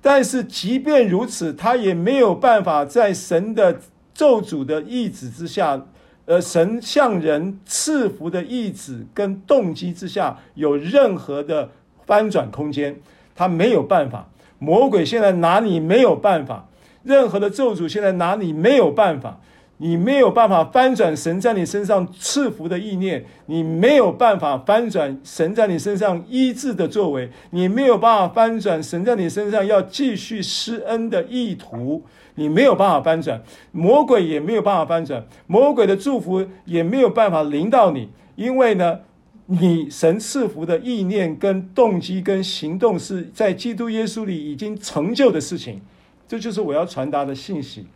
[0.00, 3.80] 但是，即便如此，他也没有办法在神的
[4.12, 5.86] 咒诅的意志之下，
[6.28, 11.70] 呃，神向人赐福的意志跟动机之下，有任何的
[12.04, 12.94] 翻转空间。
[13.34, 16.68] 他没有办法，魔鬼现在拿你没有办法，
[17.02, 19.40] 任何的咒诅现在拿你没有办法。
[19.80, 32.02] 你没有办法翻转神在你身上赐福的意念，你没有办法翻转神在你身上医治的作为，你没有办法翻转神在你身上要继续施恩的意图，
[32.34, 38.98] 你没有办法翻转，魔鬼也没有办法翻转，魔鬼的祝福也没有办法临到你，因为呢，
[39.46, 45.80] 你神赐福的意念跟动机跟行动是在基督耶稣里已经成就的事情，
[46.26, 47.86] 这就是我要传达的信息。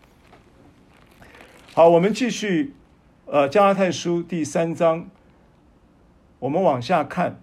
[1.74, 2.74] 好，我们继续，
[3.24, 5.08] 呃，加拉太书第三章，
[6.38, 7.40] 我们往下看，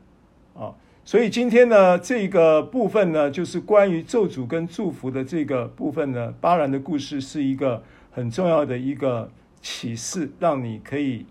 [0.53, 9.31] 啊，所以今天呢，这个部分呢，就是关于咒诅跟祝福的这个部分呢，巴兰的故事是一个很重要的一个
[9.63, 11.25] 启示，让你可以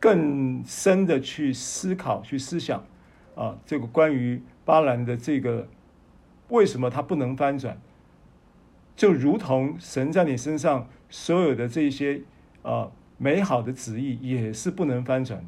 [0.00, 2.82] 更深的去思考、去思想，
[3.34, 5.68] 啊，这个关于巴兰的这个
[6.48, 7.78] 为什么他不能翻转，
[8.96, 10.88] 就如同神在你身上。
[11.16, 12.20] 所有的这些
[12.62, 15.46] 啊美好的旨意也是不能翻转的。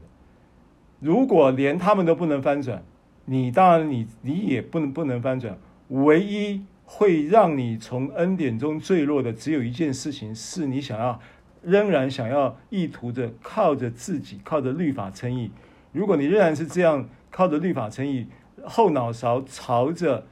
[1.00, 2.84] 如果连他们都不能翻转，
[3.24, 5.58] 你当然你你也不能不能翻转。
[5.88, 11.20] 唯一会让你从恩典中坠落的，只有一件事情，是你想要
[11.62, 15.50] 仍然想要意图着靠着自己靠着律法称义。
[15.90, 18.28] 如果你仍然是这样靠着律法称义，
[18.62, 20.28] 后脑勺朝着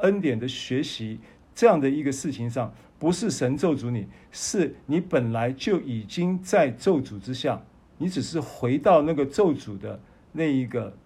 [0.00, 1.20] 恩典的学习
[1.54, 2.72] 这样的一个事情上。
[2.98, 7.62] 不是神咒诅你，是你本来就已经在咒诅之下，
[7.98, 10.00] 你只是回到那个咒诅的
[10.32, 10.96] 那一个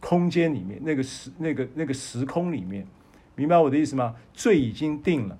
[0.00, 2.86] 空间里面，那个时、那个、那个时空里面，
[3.36, 4.16] 明白我的意思吗？
[4.32, 5.38] 罪已经定了，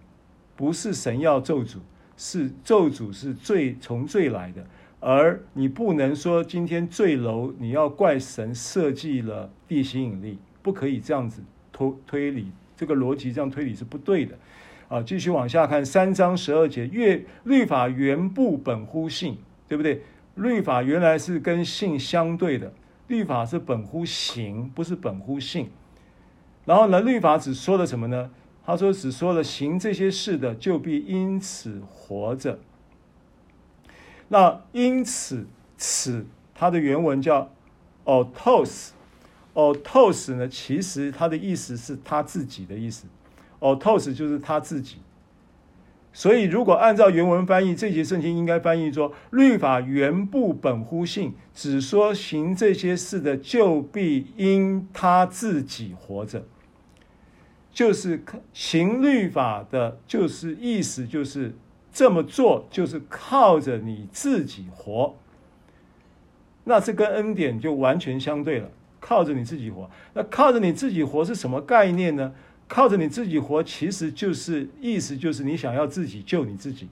[0.55, 1.79] 不是神要咒诅，
[2.16, 4.64] 是咒诅是罪从罪来的，
[5.01, 11.43] 而你不能说今天坠楼，你要怪神设计了地心引力，不可以这样子
[11.73, 14.39] 推推理，这个逻辑这样推理是不对的。
[14.93, 20.02] 啊，继续往下看，三章十二节，律律法原不本乎信，对不对？
[20.35, 22.74] 律法原来是跟信相对的，
[23.06, 25.70] 律法是本乎行，不是本乎信。
[26.66, 28.31] 然后呢，律法只说了什么呢？
[28.66, 32.59] 他说只说了行这些事的，就必因此活着。
[34.28, 35.47] 那因此，
[35.78, 37.51] 此它的原文叫
[38.05, 43.06] autos，autos 呢，其实它的意思是他自己的意思。
[43.62, 44.97] 哦，tos 就是他自己，
[46.12, 56.44] 所以如果按照原文翻译，这节圣经应该翻译说：律法原不本乎信，只说行这些事的，就必因他自己活着。
[57.72, 58.22] 就是
[58.52, 61.55] 行律法的，就是意思就是
[61.93, 65.14] 这么做，就是靠着你自己活。
[66.64, 68.68] 那这跟恩典就完全相对了，
[69.01, 69.89] 靠着你自己活。
[70.14, 72.34] 那靠着你自己活是什么概念呢？
[72.73, 76.89] 靠着你自己活，其实就是意思就是你想要自己救你自己，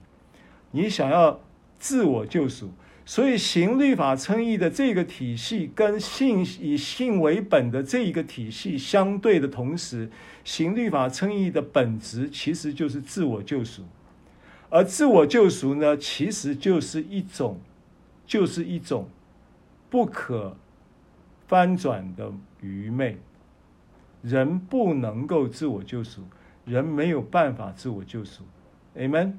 [0.69, 1.39] 你想要
[1.79, 2.69] 自我救赎。
[3.03, 10.11] 所以行律法称义的这个体系，跟信以信为本的这一个体系相对的同时，
[10.43, 13.81] 行律法称义的本质其实就是自我救赎。
[14.69, 17.59] 而自我救赎呢，其实就是一种
[18.27, 19.09] 就是一种
[19.89, 20.55] 不可
[21.47, 22.31] 翻转的
[22.61, 23.17] 愚昧。
[24.21, 26.21] 人不能够自我救赎，
[26.63, 28.43] 人没有办法自我救赎。
[28.95, 29.33] Amen。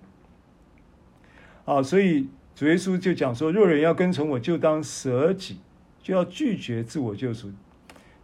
[1.65, 5.59] 啊，所以主耶稣就讲说：若人要跟从我，就当舍己，
[6.03, 7.53] 就要拒绝自我救赎，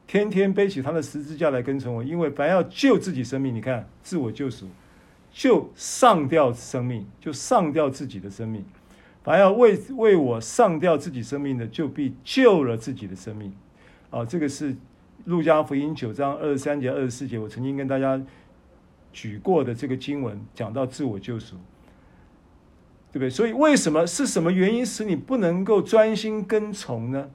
[0.06, 2.02] 天天背起他的十字架来跟从我。
[2.02, 4.66] 因为凡要救自己生命，你看自我救赎，
[5.30, 8.62] 就上吊生命，就上吊自己的生命；
[9.22, 13.52] 凡要为为我上吊自己生命的，就必救了自己的生命。
[14.10, 14.74] 啊，这个是。
[15.24, 18.20] 路加福音九章二十三节、二十四节，我曾经跟大家
[19.12, 21.56] 举过的这个经文，讲到自我救赎，
[23.12, 23.28] 对不对？
[23.28, 27.28] 所以，为什么是什么原因使你不能够专心跟从呢？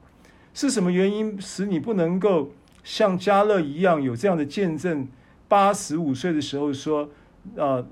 [0.52, 2.50] 是什么原因使你不能够
[2.82, 5.06] 像迦勒一样有这样的见证？
[5.46, 7.08] 八十五岁的时候说，
[7.56, 7.84] 啊、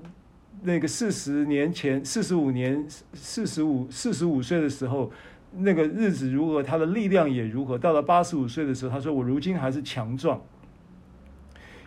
[0.63, 5.11] 那个四十年前、四十五年、四十五、四十五岁的时候。
[5.55, 7.77] 那个日子如何，他的力量也如何。
[7.77, 10.41] 到了八十五岁的时候，他说：“我如今还是强壮，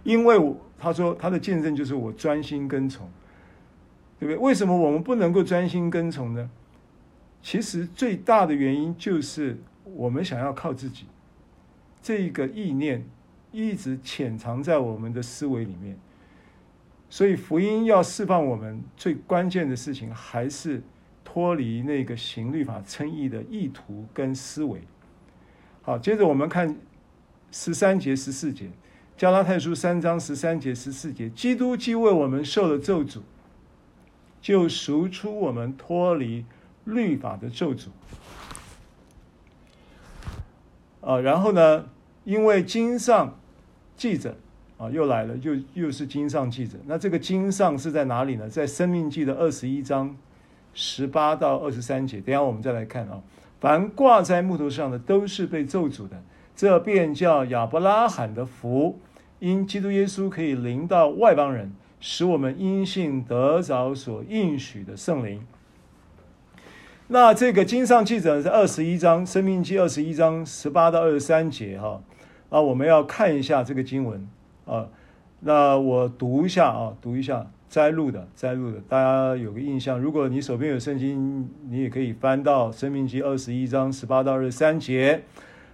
[0.05, 3.11] 因为我他说他的见证就是我专心跟从，
[4.21, 4.37] 对不对？
[4.37, 6.49] 为什么我们不能够专心跟从呢？
[7.43, 11.07] 其实最大的原因就是我们想要靠自己，
[12.01, 13.05] 这个意念
[13.51, 15.99] 一直潜藏在我们的思维里面。
[17.11, 20.83] 所以福音要释放我们，最关键的事情还是。”
[21.37, 24.81] 脱离那个行律法称义的意图跟思维。
[25.83, 26.79] 好，接着我们看
[27.53, 28.71] 十三节、十四节，
[29.19, 33.21] 加拉太书三章十三节、十四节，基督既为我们受了咒诅，
[34.41, 36.47] 就赎出我们脱离
[36.87, 37.89] 律法的咒诅。
[41.03, 41.91] 啊，然后呢，
[42.25, 43.39] 因为经上
[43.95, 44.39] 记着，
[44.79, 46.79] 啊，又来了，又又是经上记着。
[46.87, 48.49] 那这个经上是在哪里呢？
[48.49, 50.17] 在生命记的二十一章。
[50.77, 53.23] 十八到二十三节，等下我们再来看啊。
[53.59, 56.23] 凡挂在木头上的，都是被咒诅的。
[56.55, 58.99] 这便叫亚伯拉罕的福，
[59.39, 65.47] 因基督耶稣可以临到外邦人，使我们因信得着所应许的圣灵。
[67.09, 72.03] 那这个经上记载是二十一章，生命记二十一章十八到二十三节哈。
[72.51, 74.29] 啊，我们要看一下这个经文
[74.67, 74.89] 啊。
[75.41, 77.51] 那我读一下啊，读一下。
[77.69, 80.01] 摘录的，摘录的，大家有个印象。
[80.01, 85.25] 如果你手边有圣经，你也可以翻到《申命记》二十一章十八到二十三节。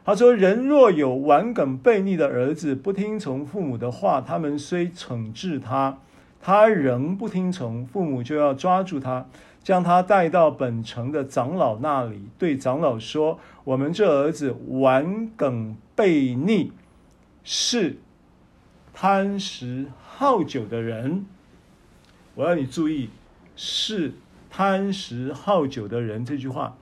[0.05, 5.99] 他说：“人若有顽梗悖逆的儿子，不听从父母的话，他们虽惩治他，
[6.41, 9.27] 他仍不听从，父母就要抓住他，
[9.63, 16.73] 将他带到本城的长老那里，对长老说：我们这儿子顽梗悖逆，
[17.45, 17.99] 是
[18.93, 21.27] 贪食好酒的人。”
[22.35, 23.11] 我要你注意，
[23.57, 24.13] 是
[24.51, 26.77] 贪食好酒的人这句话。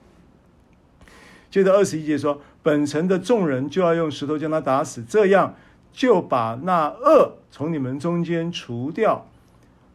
[1.49, 5.55] 接着二十一节说，本城的众人就要用石头将他打死，这样
[5.91, 9.27] 就把那恶从你们中间除掉。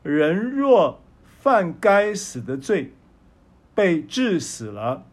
[0.03, 1.01] 人若
[1.41, 2.93] 犯该死的罪，
[3.75, 5.05] 被治死了，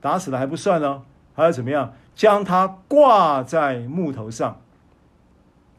[0.00, 1.02] 打死了还不算呢，
[1.34, 1.94] 还要怎么样？
[2.14, 4.62] 将他挂在木头上，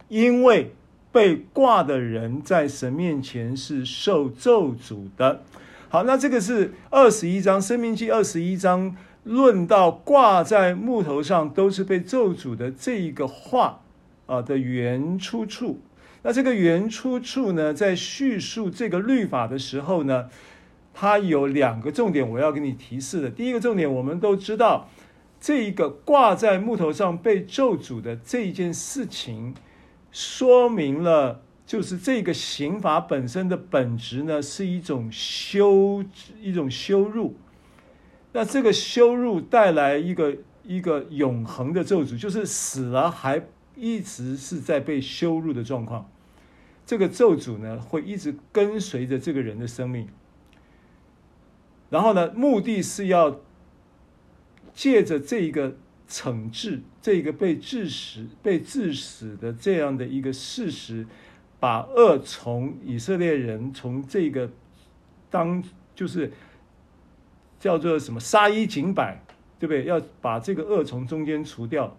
[0.10, 0.76] 因为。
[1.12, 5.42] 被挂的人在神面前是受咒诅的。
[5.90, 13.82] 好，那这个是二十一章《生命记》二十一章论到挂在木头上都是被咒诅的这一个话
[14.26, 15.82] 啊的原出处。
[16.24, 20.30] 那这个原出处呢，在叙述这个律法的时候呢，
[20.94, 23.30] 它有两个重点，我要给你提示的。
[23.30, 24.88] 第一个重点，我们都知道，
[25.42, 29.54] 这一个挂在木头上被咒诅的这一件事情。
[30.12, 36.04] 说明了，就是这个刑罚本身的本质呢，是一种羞，
[36.42, 37.36] 一种羞辱。
[38.34, 43.42] 那这个羞辱带来一个一个永恒的咒诅，就是死了还
[43.76, 46.10] 一直是在被羞辱的状况。
[46.86, 50.10] 这个咒诅呢，会一直跟随着这个人的生命。
[51.90, 53.40] 然后呢，目的是要
[54.74, 55.78] 借着这一个。
[56.12, 61.08] 惩治这个被致死、被致死的这样的一个事实，
[61.58, 64.52] 把恶从以色列人从这个
[65.30, 65.64] 当
[65.96, 66.30] 就是
[67.58, 69.24] 叫做什么杀一儆百，
[69.58, 69.86] 对不对？
[69.86, 71.96] 要把这个恶从中间除掉。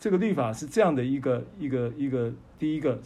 [0.00, 3.00] 这个律法是这样的一个一个一个第一个，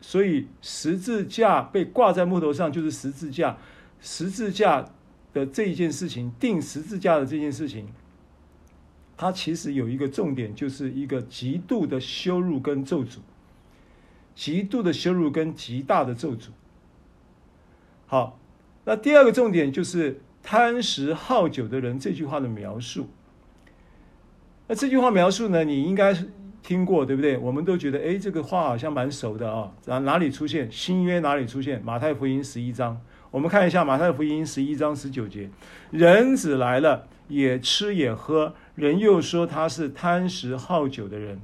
[0.00, 3.58] 所以十字架被挂在木头上就是十字架，
[4.00, 4.84] 十字架
[5.32, 7.88] 的这一件事情，钉十字架的这件事情。
[9.20, 13.18] 它其实有一个重点，就是一个极度的羞辱跟咒诅，
[14.34, 16.46] 极度的羞辱跟极大的咒诅。
[18.06, 18.40] 好，
[18.86, 23.10] 那第二个重点就是贪食好酒的人这句话的描述。
[24.68, 26.16] 那这句话描述呢，你应该
[26.62, 27.36] 听过，对不对？
[27.36, 29.70] 我们都觉得，哎，这个话好像蛮熟的啊。
[29.84, 30.72] 哪哪里出现？
[30.72, 31.84] 新约哪里出现？
[31.84, 32.98] 马太福音十一章。
[33.30, 35.50] 我们看一下马太福音十一章十九节：
[35.90, 41.40] 人子来了，也吃也喝，人又说他是贪食好酒的人。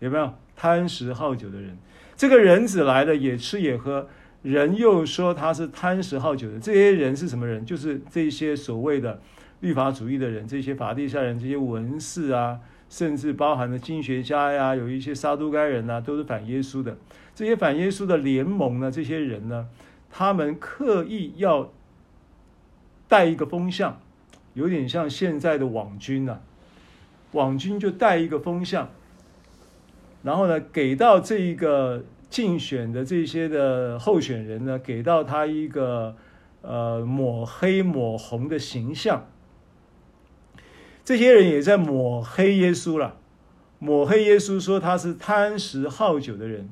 [0.00, 1.78] 有没有贪食好酒的人？
[2.16, 4.08] 这个人子来了，也吃也喝，
[4.42, 6.60] 人又说他是贪食好酒的。
[6.60, 7.64] 这些人是什么人？
[7.64, 9.20] 就是这些所谓的
[9.60, 12.58] 律法主义的人，这些法利赛人，这些文士啊，
[12.90, 16.98] 甚至包含了经学家呀，有一些撒都该人呐、都是反耶稣的。
[17.34, 19.68] 这些反耶稣的联盟呢，这些人呢？
[20.10, 21.72] 他们刻意要
[23.08, 24.01] 带一个风向，
[24.54, 26.40] 有点像现在的网军呐、啊，
[27.32, 28.90] 网军就带一个风向，
[30.22, 36.14] 然后呢，给到这一个竞选的这些的候选人呢，给到他一个
[36.60, 39.26] 呃抹黑抹红的形象。
[41.04, 43.16] 这些人也在抹黑耶稣了，
[43.78, 46.68] 抹黑耶稣说他是贪食好酒的人。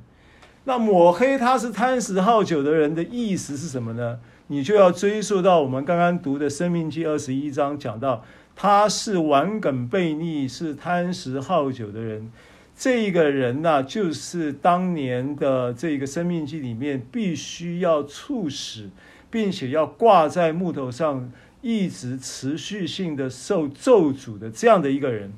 [0.64, 4.20] 那抹黑他是贪食好酒的人的意思是什么呢？
[4.52, 8.24] 你就要追溯到我们刚刚读的《生命记》二十一章，讲到
[8.56, 12.32] 他是顽梗悖逆，是贪食好酒的人。
[12.76, 18.90] 这个人呢、就是当年的这个《生命记》里面必须要处死，
[19.30, 21.30] 并且要挂在木头上，
[21.62, 25.32] 一直持续性的受咒诅的这样的一个人。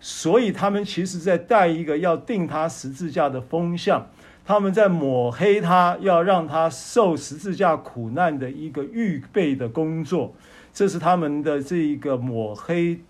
[0.00, 4.08] 所以他们其实在带一个要钉他十字架的风向。
[4.46, 10.34] 他们在抹黑他，要让他受十字架苦难的一个预备的工作，
[10.72, 13.00] 这是他们的这一个抹黑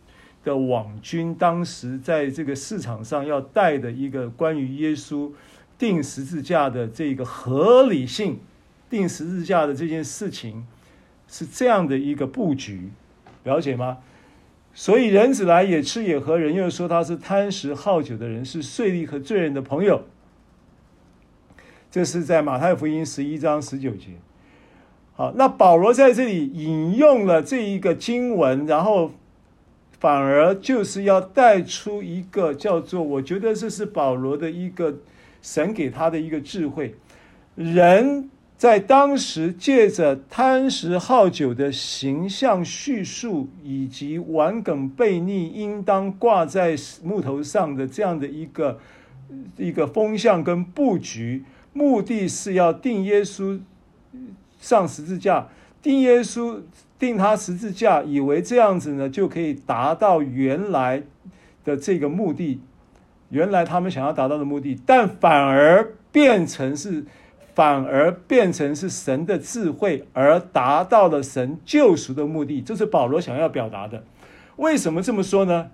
[0.44, 5.32] 的网军当时在这个市场上要带的一个关于耶稣
[5.76, 8.38] 钉十字架的这个合理性，
[8.88, 10.64] 钉十字架的这件事情
[11.26, 12.90] 是这样的一个布局，
[13.42, 13.98] 了解吗？
[14.72, 20.02] 所以人子来也吃也喝，人又说他是贪食好酒的人，是税吏和罪人的朋友。
[21.94, 24.08] 这是在马太福音十一章十九节。
[25.12, 29.12] 好，那保罗在这里引用了这一个经文，然后
[30.00, 34.96] 反而就是要带出一个叫做，我觉得这是保罗的一个
[35.40, 36.96] 神给他的一个智慧。
[37.54, 48.80] 人在当时借着贪食好酒的形象叙述，以及顽梗悖逆应当挂在木头上的这样的一个
[49.56, 51.44] 一个风向跟布局。
[51.74, 53.60] 目的是要钉耶稣
[54.58, 55.48] 上十字架，
[55.82, 56.60] 钉耶稣
[56.98, 61.02] 钉他十字架，以为这样子呢就可以达到原来
[61.64, 62.60] 的这个目的，
[63.28, 67.04] 原来他们想要达到的目的，但反而变成是
[67.54, 74.04] 反而变成是神的智慧，而达到了神救赎的目的，这是保罗想要表达的。
[74.56, 75.70] 为什么这么说呢？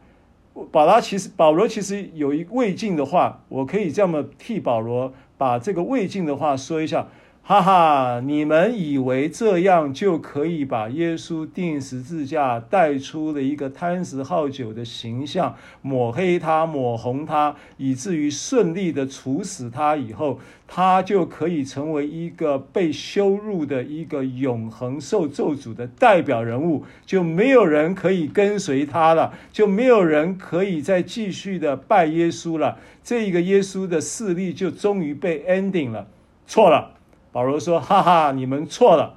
[0.73, 5.13] 保罗其实保罗其实有一未尽的话，我可以这么替保罗。
[5.41, 7.07] 把这个魏晋的话说一下，
[7.51, 8.21] 哈哈！
[8.25, 32.79] 你们以为这样就可以把耶稣钉十字架，带出了一个贪食好酒的形象，抹黑他，抹红他，以至于顺利的处死他以后，他就可以成为一个被羞辱的一个永恒受咒诅的代表人物，就没有人可以跟随他了，就没有人可以再继续的拜耶稣了。
[33.03, 36.07] 这一个耶稣的势力就终于被 ending 了，
[36.47, 37.00] 错了。
[37.33, 39.15] 保罗说：“哈哈，你们错了，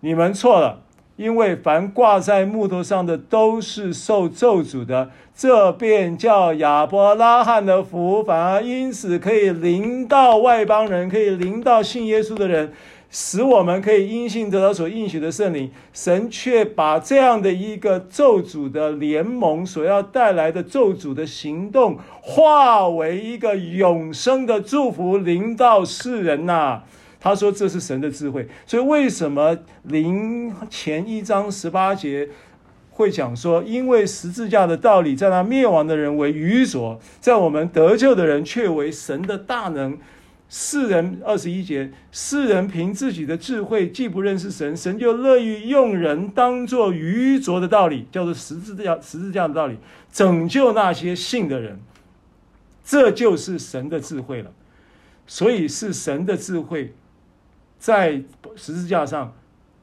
[0.00, 0.82] 你们错了，
[1.16, 12.72] 因为凡挂在木头上的都是受咒诅的，这便叫亚伯拉罕的福，反而因此可以临到外邦人，可以临到信耶稣的人。”
[13.12, 26.82] 使我们可以因信得到所应许的圣灵，神却把这样的一个咒诅的联盟所要带来的咒诅的行动，化为一个永生的祝福临到世人呐、
[27.20, 28.48] 他说这是神的智慧。
[28.66, 32.28] 所以为什么林前一章十八节
[32.90, 39.98] 会讲说，因为十字架的道理在那灭亡的人为愚拙，在我们得救的人却为神的大能。
[40.52, 49.76] 世人二十一节，世人凭自己的智慧，既不认识神，神就乐于用人当作愚拙的道理，叫做十字架十字架的道理，
[50.10, 51.78] 拯救那些信的人。
[52.84, 54.50] 这就是神的智慧了。
[55.24, 56.94] 所以是神的智慧，
[57.80, 58.22] 在
[58.54, 59.34] 十字架上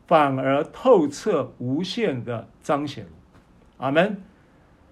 [0.07, 3.05] 反而透彻无限的彰显。
[3.79, 4.23] 阿门。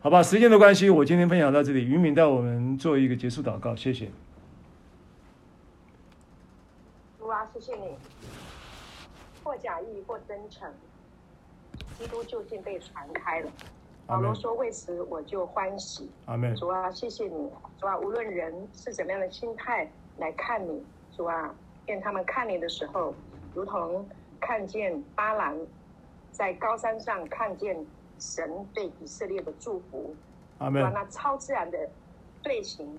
[0.02, 1.84] 好吧，时间的关系，我今天分享到这里。
[1.86, 4.12] 云敏带我们做一个结束祷告，谢谢。
[7.18, 7.96] 主啊，谢谢你，
[9.44, 10.72] 或假意或真诚，
[11.98, 13.52] 基督究竟被传开了。
[14.06, 16.56] 保罗说：“为此我就欢喜。”阿门。
[16.56, 17.50] 主啊，谢谢你，
[17.80, 20.84] 主啊，无论人是怎么样的心态来看你，
[21.18, 21.52] 主啊，
[21.88, 23.14] 愿他们看你的时候，
[23.54, 24.06] 如同
[24.40, 25.58] 看见巴兰
[26.32, 27.86] 在高山上看见
[28.20, 30.16] 神对以色列的祝福。
[30.60, 30.82] 阿门。
[30.94, 31.90] 那超自然的
[32.42, 32.98] 队形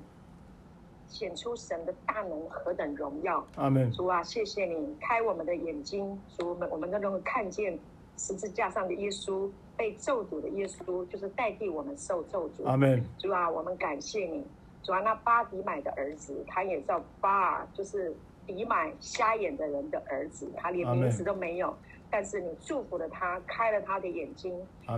[1.08, 3.46] 显出神的大能何等荣耀。
[3.56, 3.90] 阿门。
[3.92, 7.78] 主啊，谢谢你开我们的眼睛，主我们我们都能够看见
[8.16, 9.50] 十字架上的耶稣。
[9.76, 12.64] 被咒诅的耶稣，就是代替我们受咒诅。
[12.64, 13.04] 阿门。
[13.18, 14.42] 主啊，我们感谢你。
[14.82, 18.16] 主啊，那巴迪买的儿子，他也叫巴，就是
[18.46, 21.76] 底买瞎眼的人的儿子，他连名字都没有。
[22.08, 24.54] 但是你祝福了他，开了他的眼睛。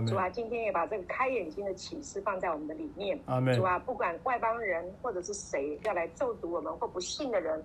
[0.07, 3.19] 主啊，今天也把这个开眼睛的启示放在我们的里面。
[3.55, 7.61] 主啊，不管外邦人或者是谁要来咒诅我们，或不信的人，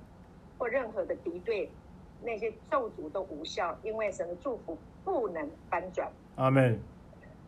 [0.59, 1.71] 或任何的敌对，
[2.23, 6.11] 那些咒诅都无效，因为神的祝福不能翻转。
[6.37, 6.81] 阿门。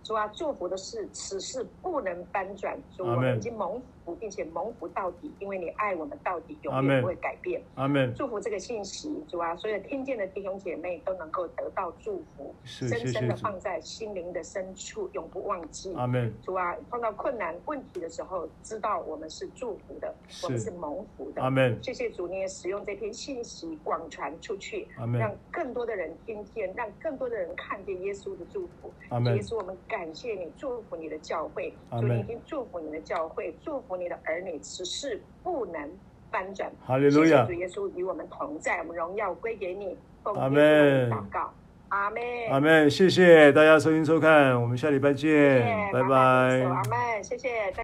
[0.04, 2.78] 主啊，祝福的是此事不能翻转。
[2.94, 7.60] 主，我们已经蒙福，并且蒙福到底，因为你爱我们到底，永远不会改变。
[7.74, 8.14] 阿门。
[8.14, 15.92] 祝福这个信息，主啊，所有听见的弟兄姐妹都能够得到祝福，深深的放在心灵的深处，永不忘记。
[15.94, 16.32] 阿门。
[16.42, 20.14] 主啊，碰到困难问题的时候，知道我们是祝福的，
[20.44, 21.42] 我们是蒙福的。
[21.42, 21.76] 阿门。
[21.82, 24.86] 谢谢主，你也使用这篇信息广传出去。
[25.18, 28.92] 让更多的人听见，让更多的人看见耶稣的祝福。
[29.08, 29.34] 阿门。
[29.34, 35.90] 耶稣，我们感谢你，祝福你的教会，主你已经祝福你的教会，祝福你的儿女，此事不能
[36.30, 36.70] 翻转。
[36.86, 37.44] 哈利路亚。
[37.44, 39.96] 主耶稣与我们同在，我们荣耀归给你。
[40.22, 41.10] 阿门。
[41.10, 41.52] 祷告，
[41.88, 42.22] 阿门。
[42.50, 42.90] 阿门。
[42.90, 46.16] 谢谢大家收听收看，我们下礼拜见，拜拜。
[46.64, 47.72] 阿门，谢谢。